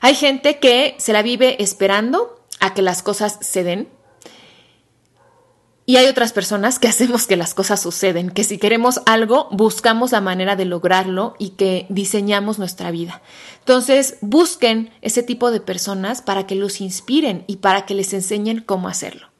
Hay 0.00 0.14
gente 0.14 0.58
que 0.58 0.94
se 0.98 1.12
la 1.12 1.22
vive 1.22 1.62
esperando 1.62 2.44
a 2.58 2.74
que 2.74 2.82
las 2.82 3.02
cosas 3.02 3.38
se 3.40 3.64
den 3.64 3.88
y 5.90 5.96
hay 5.96 6.06
otras 6.06 6.32
personas 6.32 6.78
que 6.78 6.86
hacemos 6.86 7.26
que 7.26 7.34
las 7.34 7.52
cosas 7.52 7.82
suceden, 7.82 8.30
que 8.30 8.44
si 8.44 8.58
queremos 8.58 9.00
algo, 9.06 9.48
buscamos 9.50 10.12
la 10.12 10.20
manera 10.20 10.54
de 10.54 10.64
lograrlo 10.64 11.34
y 11.36 11.50
que 11.56 11.86
diseñamos 11.88 12.60
nuestra 12.60 12.92
vida. 12.92 13.22
Entonces, 13.58 14.16
busquen 14.20 14.92
ese 15.02 15.24
tipo 15.24 15.50
de 15.50 15.60
personas 15.60 16.22
para 16.22 16.46
que 16.46 16.54
los 16.54 16.80
inspiren 16.80 17.42
y 17.48 17.56
para 17.56 17.86
que 17.86 17.96
les 17.96 18.12
enseñen 18.12 18.60
cómo 18.60 18.86
hacerlo. 18.86 19.30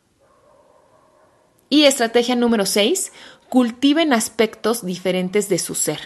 Y 1.68 1.84
estrategia 1.84 2.34
número 2.34 2.66
6, 2.66 3.12
cultiven 3.48 4.12
aspectos 4.12 4.84
diferentes 4.84 5.48
de 5.48 5.60
su 5.60 5.76
ser. 5.76 6.00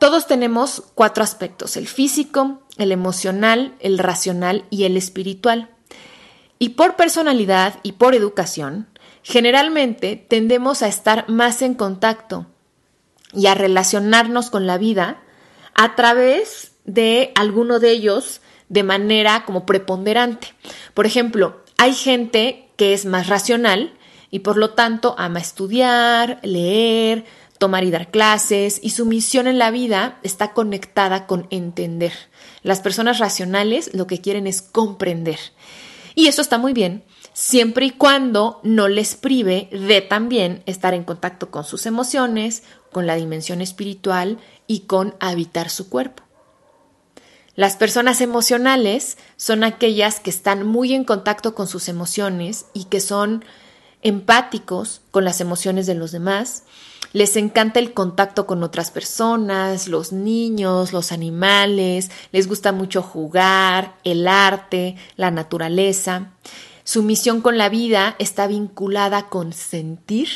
Todos 0.00 0.26
tenemos 0.26 0.82
cuatro 0.96 1.22
aspectos, 1.22 1.76
el 1.76 1.86
físico, 1.86 2.62
el 2.78 2.90
emocional, 2.90 3.76
el 3.78 3.98
racional 3.98 4.64
y 4.70 4.86
el 4.86 4.96
espiritual. 4.96 5.70
Y 6.58 6.70
por 6.70 6.96
personalidad 6.96 7.78
y 7.84 7.92
por 7.92 8.16
educación, 8.16 8.88
Generalmente 9.28 10.14
tendemos 10.14 10.82
a 10.82 10.86
estar 10.86 11.28
más 11.28 11.60
en 11.60 11.74
contacto 11.74 12.46
y 13.34 13.48
a 13.48 13.54
relacionarnos 13.54 14.50
con 14.50 14.68
la 14.68 14.78
vida 14.78 15.20
a 15.74 15.96
través 15.96 16.70
de 16.84 17.32
alguno 17.34 17.80
de 17.80 17.90
ellos 17.90 18.40
de 18.68 18.84
manera 18.84 19.44
como 19.44 19.66
preponderante. 19.66 20.54
Por 20.94 21.06
ejemplo, 21.06 21.60
hay 21.76 21.92
gente 21.92 22.68
que 22.76 22.94
es 22.94 23.04
más 23.04 23.26
racional 23.26 23.94
y 24.30 24.38
por 24.38 24.58
lo 24.58 24.74
tanto 24.74 25.16
ama 25.18 25.40
estudiar, 25.40 26.38
leer, 26.44 27.24
tomar 27.58 27.82
y 27.82 27.90
dar 27.90 28.12
clases 28.12 28.78
y 28.80 28.90
su 28.90 29.06
misión 29.06 29.48
en 29.48 29.58
la 29.58 29.72
vida 29.72 30.20
está 30.22 30.52
conectada 30.52 31.26
con 31.26 31.48
entender. 31.50 32.12
Las 32.62 32.80
personas 32.80 33.18
racionales 33.18 33.90
lo 33.92 34.06
que 34.06 34.20
quieren 34.20 34.46
es 34.46 34.62
comprender. 34.62 35.40
Y 36.14 36.28
eso 36.28 36.42
está 36.42 36.58
muy 36.58 36.72
bien, 36.72 37.02
siempre 37.36 37.84
y 37.84 37.90
cuando 37.90 38.60
no 38.62 38.88
les 38.88 39.14
prive 39.14 39.68
de 39.70 40.00
también 40.00 40.62
estar 40.64 40.94
en 40.94 41.04
contacto 41.04 41.50
con 41.50 41.64
sus 41.64 41.84
emociones, 41.84 42.62
con 42.92 43.06
la 43.06 43.14
dimensión 43.16 43.60
espiritual 43.60 44.38
y 44.66 44.80
con 44.86 45.14
habitar 45.20 45.68
su 45.68 45.90
cuerpo. 45.90 46.22
Las 47.54 47.76
personas 47.76 48.22
emocionales 48.22 49.18
son 49.36 49.64
aquellas 49.64 50.18
que 50.18 50.30
están 50.30 50.66
muy 50.66 50.94
en 50.94 51.04
contacto 51.04 51.54
con 51.54 51.68
sus 51.68 51.90
emociones 51.90 52.64
y 52.72 52.84
que 52.84 53.00
son 53.00 53.44
empáticos 54.00 55.02
con 55.10 55.26
las 55.26 55.42
emociones 55.42 55.86
de 55.86 55.94
los 55.94 56.12
demás. 56.12 56.62
Les 57.12 57.36
encanta 57.36 57.80
el 57.80 57.92
contacto 57.92 58.46
con 58.46 58.62
otras 58.62 58.90
personas, 58.90 59.88
los 59.88 60.10
niños, 60.10 60.94
los 60.94 61.12
animales, 61.12 62.10
les 62.32 62.48
gusta 62.48 62.72
mucho 62.72 63.02
jugar, 63.02 63.94
el 64.04 64.26
arte, 64.26 64.96
la 65.16 65.30
naturaleza. 65.30 66.30
Su 66.86 67.02
misión 67.02 67.40
con 67.40 67.58
la 67.58 67.68
vida 67.68 68.14
está 68.20 68.46
vinculada 68.46 69.28
con 69.28 69.52
sentir. 69.52 70.28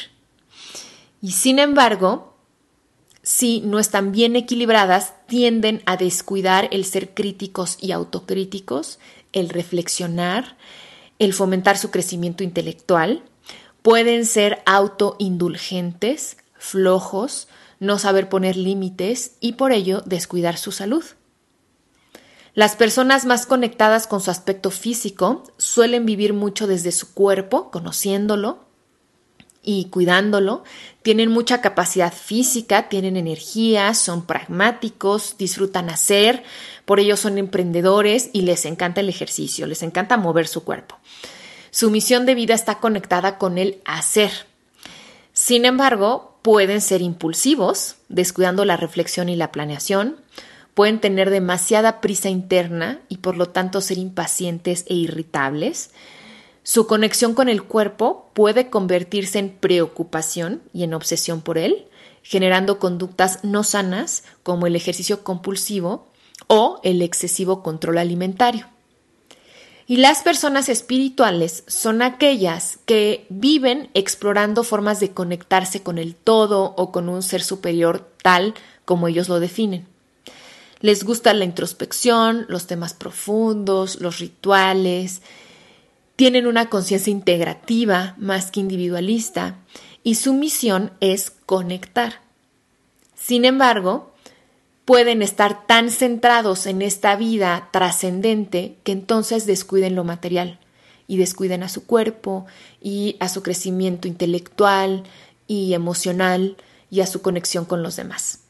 Y 1.23 1.31
sin 1.31 1.61
embargo, 1.61 2.35
si 3.23 3.61
no 3.61 3.79
están 3.79 4.11
bien 4.11 4.35
equilibradas, 4.35 5.15
tienden 5.29 5.81
a 5.87 5.97
descuidar 5.97 6.67
el 6.73 6.85
ser 6.85 7.15
críticos 7.15 7.79
y 7.81 7.93
autocríticos, 7.93 8.99
el 9.33 9.49
reflexionar, 9.49 10.57
el 11.21 11.35
fomentar 11.35 11.79
su 11.79 11.93
crecimiento 11.93 12.43
intelectual. 12.43 13.23
Pueden 13.83 14.27
ser 14.27 14.61
autoindulgentes, 14.67 16.37
flojos, 16.59 17.47
no 17.79 17.97
saber 18.01 18.29
poner 18.29 18.57
límites 18.57 19.37
y 19.39 19.53
por 19.53 19.71
ello 19.71 20.03
descuidar 20.05 20.59
su 20.59 20.73
salud. 20.73 21.05
Las 22.55 22.77
personas 22.77 23.27
más 23.27 23.47
conectadas 23.47 24.07
con 24.07 24.21
su 24.21 24.31
aspecto 24.31 24.71
físico 24.71 25.45
suelen 25.57 26.05
vivir 26.05 26.33
mucho 26.33 26.67
desde 26.67 26.93
su 26.93 27.15
cuerpo, 27.15 27.71
conociéndolo, 27.71 28.71
y 29.63 29.87
cuidándolo. 29.87 30.65
Tienen 31.03 31.31
mucha 31.31 31.61
capacidad 31.61 32.13
física, 32.13 32.89
tienen 32.89 33.17
energía, 33.17 33.95
son 33.95 34.27
pragmáticos, 34.27 35.37
disfrutan 35.39 35.91
hacer, 35.91 36.43
por 36.85 37.01
ello 37.01 37.17
son 37.17 37.39
emprendedores 37.39 38.31
y 38.33 38.43
les 38.43 38.65
encanta 38.65 39.01
el 39.01 39.09
ejercicio, 39.09 39.67
les 39.67 39.83
encanta 39.83 40.17
mover 40.17 40.49
su 40.49 40.65
cuerpo. 40.65 40.99
Su 41.71 41.91
misión 41.91 42.27
de 42.27 42.35
vida 42.35 42.55
está 42.55 42.79
conectada 42.79 43.39
con 43.39 43.59
el 43.59 43.81
hacer. 43.85 44.31
Sin 45.33 45.65
embargo, 45.65 46.39
pueden 46.43 46.81
ser 46.81 47.01
impulsivos, 47.01 47.97
descuidando 48.09 48.65
la 48.65 48.77
reflexión 48.77 49.29
y 49.29 49.37
la 49.37 49.53
planeación, 49.53 50.17
pueden 50.81 50.99
tener 50.99 51.29
demasiada 51.29 52.01
prisa 52.01 52.31
interna 52.31 53.03
y 53.11 53.19
por 53.19 53.37
lo 53.37 53.51
tanto 53.51 53.83
ser 53.83 53.99
impacientes 53.99 54.87
e 54.89 54.95
irritables, 54.95 55.91
su 56.63 56.87
conexión 56.87 57.35
con 57.35 57.51
el 57.51 57.65
cuerpo 57.65 58.31
puede 58.33 58.71
convertirse 58.71 59.39
en 59.39 59.51
preocupación 59.51 60.63
y 60.73 60.85
en 60.85 60.95
obsesión 60.95 61.43
por 61.43 61.59
él, 61.59 61.85
generando 62.23 62.79
conductas 62.79 63.41
no 63.45 63.63
sanas 63.63 64.25
como 64.43 64.67
el 64.67 64.75
ejercicio 64.75 65.23
compulsivo 65.23 66.09
o 66.47 66.81
el 66.83 67.03
excesivo 67.03 67.63
control 67.63 67.99
alimentario. 67.99 68.67
Y 69.87 69.99
las 69.99 70.23
personas 70.23 70.71
espirituales 70.71 71.63
son 71.67 72.01
aquellas 72.01 72.79
que 72.87 73.27
viven 73.29 73.91
explorando 73.93 74.65
formas 74.65 74.99
de 74.99 75.11
conectarse 75.11 75.83
con 75.83 75.99
el 75.99 76.15
todo 76.15 76.73
o 76.79 76.91
con 76.91 77.11
un 77.11 77.23
ser 77.23 77.43
superior 77.43 78.11
tal 78.23 78.55
como 78.87 79.09
ellos 79.09 79.29
lo 79.29 79.41
definen. 79.41 79.90
Les 80.81 81.05
gusta 81.05 81.35
la 81.35 81.45
introspección, 81.45 82.47
los 82.49 82.67
temas 82.67 82.95
profundos, 82.95 84.01
los 84.01 84.19
rituales, 84.19 85.21
tienen 86.17 86.47
una 86.47 86.69
conciencia 86.69 87.11
integrativa 87.11 88.15
más 88.19 88.51
que 88.51 88.61
individualista 88.61 89.57
y 90.03 90.17
su 90.17 90.35
misión 90.35 90.93
es 91.01 91.31
conectar. 91.31 92.21
Sin 93.15 93.45
embargo, 93.45 94.13
pueden 94.85 95.23
estar 95.23 95.67
tan 95.67 95.91
centrados 95.91 96.67
en 96.67 96.83
esta 96.83 97.17
vida 97.17 97.69
trascendente 97.73 98.77
que 98.83 98.93
entonces 98.93 99.47
descuiden 99.47 99.95
lo 99.95 100.05
material 100.05 100.59
y 101.07 101.17
descuiden 101.17 101.63
a 101.63 101.69
su 101.69 101.87
cuerpo 101.87 102.47
y 102.81 103.17
a 103.21 103.29
su 103.29 103.43
crecimiento 103.43 104.09
intelectual 104.09 105.05
y 105.47 105.75
emocional 105.75 106.57
y 106.91 107.01
a 107.01 107.07
su 107.07 107.23
conexión 107.23 107.65
con 107.65 107.83
los 107.83 107.97
demás. 107.97 108.41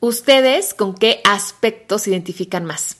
¿Ustedes 0.00 0.74
con 0.74 0.94
qué 0.94 1.20
aspectos 1.24 2.02
se 2.02 2.10
identifican 2.10 2.64
más? 2.64 2.98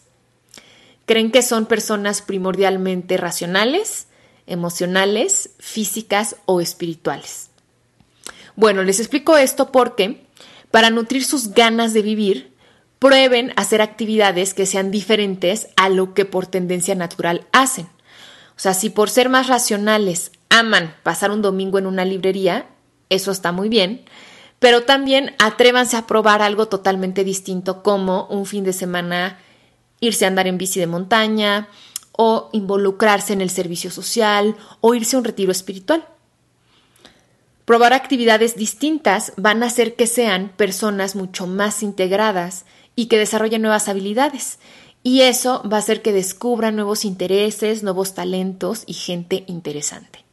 Creen 1.04 1.30
que 1.30 1.42
son 1.42 1.66
personas 1.66 2.22
primordialmente 2.22 3.16
racionales, 3.16 4.06
emocionales, 4.46 5.50
físicas 5.59 6.37
o 6.46 6.61
espirituales. 6.61 7.50
Bueno, 8.56 8.82
les 8.82 8.98
explico 8.98 9.37
esto 9.37 9.70
porque 9.70 10.26
para 10.70 10.90
nutrir 10.90 11.24
sus 11.24 11.52
ganas 11.52 11.92
de 11.92 12.02
vivir, 12.02 12.54
prueben 12.98 13.52
hacer 13.56 13.82
actividades 13.82 14.54
que 14.54 14.66
sean 14.66 14.90
diferentes 14.90 15.68
a 15.76 15.88
lo 15.88 16.14
que 16.14 16.24
por 16.24 16.46
tendencia 16.46 16.94
natural 16.94 17.46
hacen. 17.52 17.87
O 18.56 18.59
sea, 18.59 18.74
si 18.74 18.90
por 18.90 19.11
ser 19.11 19.28
más 19.28 19.48
racionales 19.48 20.32
aman 20.48 20.94
pasar 21.02 21.30
un 21.30 21.42
domingo 21.42 21.78
en 21.78 21.87
una 21.87 22.04
librería, 22.04 22.66
eso 23.11 23.30
está 23.30 23.52
muy 23.52 23.68
bien, 23.68 24.04
pero 24.59 24.85
también 24.85 25.35
atrévanse 25.38 25.97
a 25.97 26.07
probar 26.07 26.42
algo 26.42 26.66
totalmente 26.69 27.25
distinto 27.25 27.83
como 27.83 28.27
un 28.27 28.47
fin 28.47 28.64
de 28.64 28.73
semana 28.73 29.38
irse 30.01 30.25
a 30.25 30.29
andar 30.29 30.47
en 30.47 30.59
bici 30.59 30.81
de 30.81 30.87
montaña 30.87 31.69
o 32.12 32.49
involucrarse 32.53 33.33
en 33.33 33.40
el 33.40 33.51
servicio 33.51 33.90
social 33.90 34.57
o 34.81 34.95
irse 34.95 35.16
a 35.16 35.19
un 35.19 35.25
retiro 35.25 35.53
espiritual. 35.53 36.07
Probar 37.66 37.92
actividades 37.92 38.57
distintas 38.57 39.33
van 39.37 39.62
a 39.62 39.66
hacer 39.66 39.97
que 39.97 40.07
sean 40.07 40.53
personas 40.57 41.16
mucho 41.16 41.47
más 41.47 41.83
integradas 41.83 42.64
y 42.95 43.07
que 43.07 43.19
desarrollen 43.19 43.62
nuevas 43.62 43.88
habilidades. 43.88 44.59
Y 45.03 45.23
eso 45.23 45.62
va 45.71 45.77
a 45.77 45.81
hacer 45.81 46.01
que 46.01 46.12
descubran 46.12 46.77
nuevos 46.77 47.05
intereses, 47.05 47.83
nuevos 47.83 48.14
talentos 48.14 48.85
y 48.87 48.95
gente 48.95 49.45
interesante. 49.47 50.25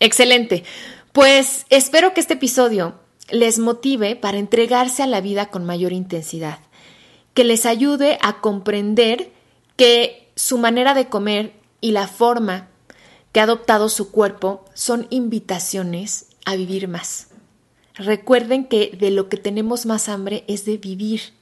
Excelente. 0.00 0.64
Pues 1.12 1.66
espero 1.68 2.14
que 2.14 2.20
este 2.20 2.34
episodio 2.34 2.94
les 3.30 3.58
motive 3.58 4.16
para 4.16 4.38
entregarse 4.38 5.02
a 5.02 5.06
la 5.06 5.20
vida 5.20 5.50
con 5.50 5.64
mayor 5.64 5.92
intensidad 5.92 6.58
que 7.34 7.44
les 7.44 7.66
ayude 7.66 8.18
a 8.22 8.40
comprender 8.40 9.32
que 9.76 10.30
su 10.36 10.58
manera 10.58 10.94
de 10.94 11.08
comer 11.08 11.54
y 11.80 11.92
la 11.92 12.06
forma 12.08 12.68
que 13.32 13.40
ha 13.40 13.44
adoptado 13.44 13.88
su 13.88 14.10
cuerpo 14.10 14.64
son 14.74 15.06
invitaciones 15.10 16.26
a 16.44 16.56
vivir 16.56 16.88
más. 16.88 17.28
Recuerden 17.94 18.64
que 18.64 18.96
de 18.98 19.10
lo 19.10 19.28
que 19.28 19.36
tenemos 19.36 19.86
más 19.86 20.08
hambre 20.08 20.44
es 20.46 20.64
de 20.64 20.76
vivir 20.76 21.34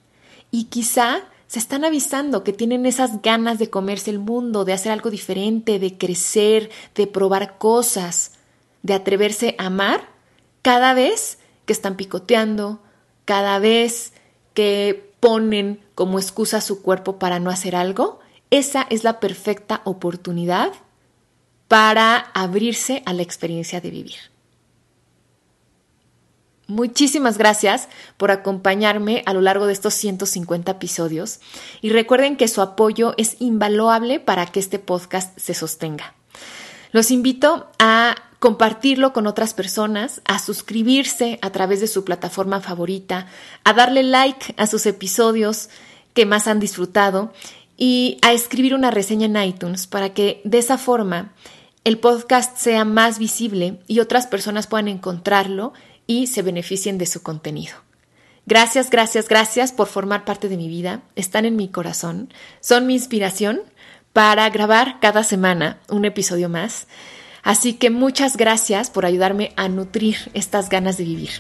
y 0.51 0.65
quizá 0.65 1.23
se 1.47 1.59
están 1.59 1.85
avisando 1.85 2.45
que 2.45 2.53
tienen 2.53 2.87
esas 2.87 3.23
ganas 3.23 3.59
de 3.59 3.71
comerse 3.71 4.11
el 4.11 4.21
mundo, 4.21 4.65
de 4.65 4.73
hacer 4.73 4.93
algo 4.93 5.11
diferente, 5.11 5.81
de 5.81 5.99
crecer, 5.99 6.71
de 6.95 7.09
probar 7.09 7.59
cosas, 7.59 8.33
de 8.83 8.95
atreverse 8.95 9.55
a 9.59 9.67
amar 9.67 10.09
cada 10.63 10.95
vez 10.95 11.39
que 11.67 11.73
están 11.73 11.97
picoteando, 11.97 12.83
cada 13.25 13.59
vez 13.59 14.13
que 14.55 15.13
ponen 15.21 15.81
como 15.95 16.19
excusa 16.19 16.61
su 16.61 16.83
cuerpo 16.83 17.19
para 17.19 17.39
no 17.39 17.51
hacer 17.51 17.77
algo, 17.77 18.21
esa 18.51 18.87
es 18.91 19.05
la 19.05 19.21
perfecta 19.21 19.83
oportunidad 19.85 20.73
para 21.69 22.17
abrirse 22.35 23.03
a 23.07 23.13
la 23.13 23.23
experiencia 23.23 23.81
de 23.81 23.91
vivir. 23.91 24.17
Muchísimas 26.67 27.37
gracias 27.37 27.89
por 28.17 28.31
acompañarme 28.31 29.25
a 29.27 29.35
lo 29.35 29.41
largo 29.41 29.67
de 29.67 29.73
estos 29.73 29.95
150 29.95 30.71
episodios 30.71 31.41
y 31.81 31.91
recuerden 31.91 32.37
que 32.37 32.47
su 32.47 32.63
apoyo 32.63 33.15
es 33.17 33.37
invaluable 33.41 34.21
para 34.21 34.47
que 34.47 34.61
este 34.61 34.79
podcast 34.79 35.37
se 35.37 35.53
sostenga. 35.53 36.15
Los 36.93 37.11
invito 37.11 37.69
a 37.81 38.15
compartirlo 38.41 39.13
con 39.13 39.27
otras 39.27 39.55
personas, 39.55 40.23
a 40.25 40.39
suscribirse 40.39 41.39
a 41.43 41.51
través 41.51 41.81
de 41.81 41.87
su 41.87 42.05
plataforma 42.05 42.61
favorita, 42.61 43.27
a 43.65 43.75
darle 43.75 44.03
like 44.03 44.55
a 44.57 44.67
sus 44.67 44.87
episodios 44.87 45.69
que 46.15 46.27
más 46.27 46.49
han 46.49 46.59
disfrutado 46.59 47.33
y 47.77 48.19
a 48.23 48.33
escribir 48.33 48.75
una 48.75 48.91
reseña 48.91 49.27
en 49.27 49.49
iTunes 49.49 49.87
para 49.87 50.15
que 50.15 50.41
de 50.45 50.59
esa 50.59 50.79
forma 50.79 51.33
el 51.85 51.99
podcast 51.99 52.57
sea 52.57 52.85
más 52.85 53.19
visible 53.19 53.79
y 53.87 54.01
otras 54.01 54.27
personas 54.27 54.67
puedan 54.67 54.89
encontrarlo 54.89 55.75
y 56.07 56.27
se 56.27 56.43
beneficien 56.43 56.97
de 56.97 57.07
su 57.07 57.23
contenido. 57.23 57.75
Gracias, 58.47 58.89
gracias, 58.89 59.29
gracias 59.29 59.71
por 59.71 59.87
formar 59.87 60.25
parte 60.25 60.49
de 60.49 60.57
mi 60.57 60.69
vida. 60.69 61.03
Están 61.15 61.45
en 61.45 61.57
mi 61.57 61.69
corazón. 61.69 62.33
Son 62.61 62.87
mi 62.87 62.95
inspiración 62.95 63.61
para 64.15 64.49
grabar 64.49 64.99
cada 65.01 65.25
semana 65.25 65.79
un 65.89 66.07
episodio 66.07 66.49
más. 66.49 66.87
Así 67.43 67.75
que 67.75 67.91
muchas 67.91 68.37
gracias 68.37 68.91
por 68.91 69.07
ayudarme 69.07 69.53
a 69.57 69.69
nutrir 69.69 70.17
estas 70.35 70.69
ganas 70.69 70.97
de 70.97 71.05
vivir. 71.05 71.31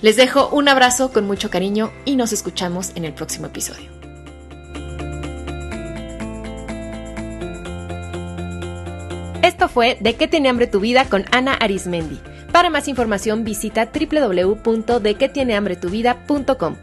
Les 0.00 0.16
dejo 0.16 0.48
un 0.48 0.68
abrazo 0.68 1.12
con 1.12 1.26
mucho 1.26 1.50
cariño 1.50 1.90
y 2.04 2.16
nos 2.16 2.32
escuchamos 2.32 2.90
en 2.94 3.04
el 3.04 3.12
próximo 3.12 3.46
episodio. 3.46 3.90
Esto 9.42 9.68
fue 9.68 9.98
De 10.00 10.14
qué 10.14 10.28
tiene 10.28 10.48
hambre 10.48 10.66
tu 10.66 10.80
vida 10.80 11.04
con 11.04 11.26
Ana 11.32 11.52
Arismendi. 11.54 12.18
Para 12.52 12.70
más 12.70 12.88
información 12.88 13.44
visita 13.44 13.90
www.dequetienehambretuvida.com. 13.92 16.76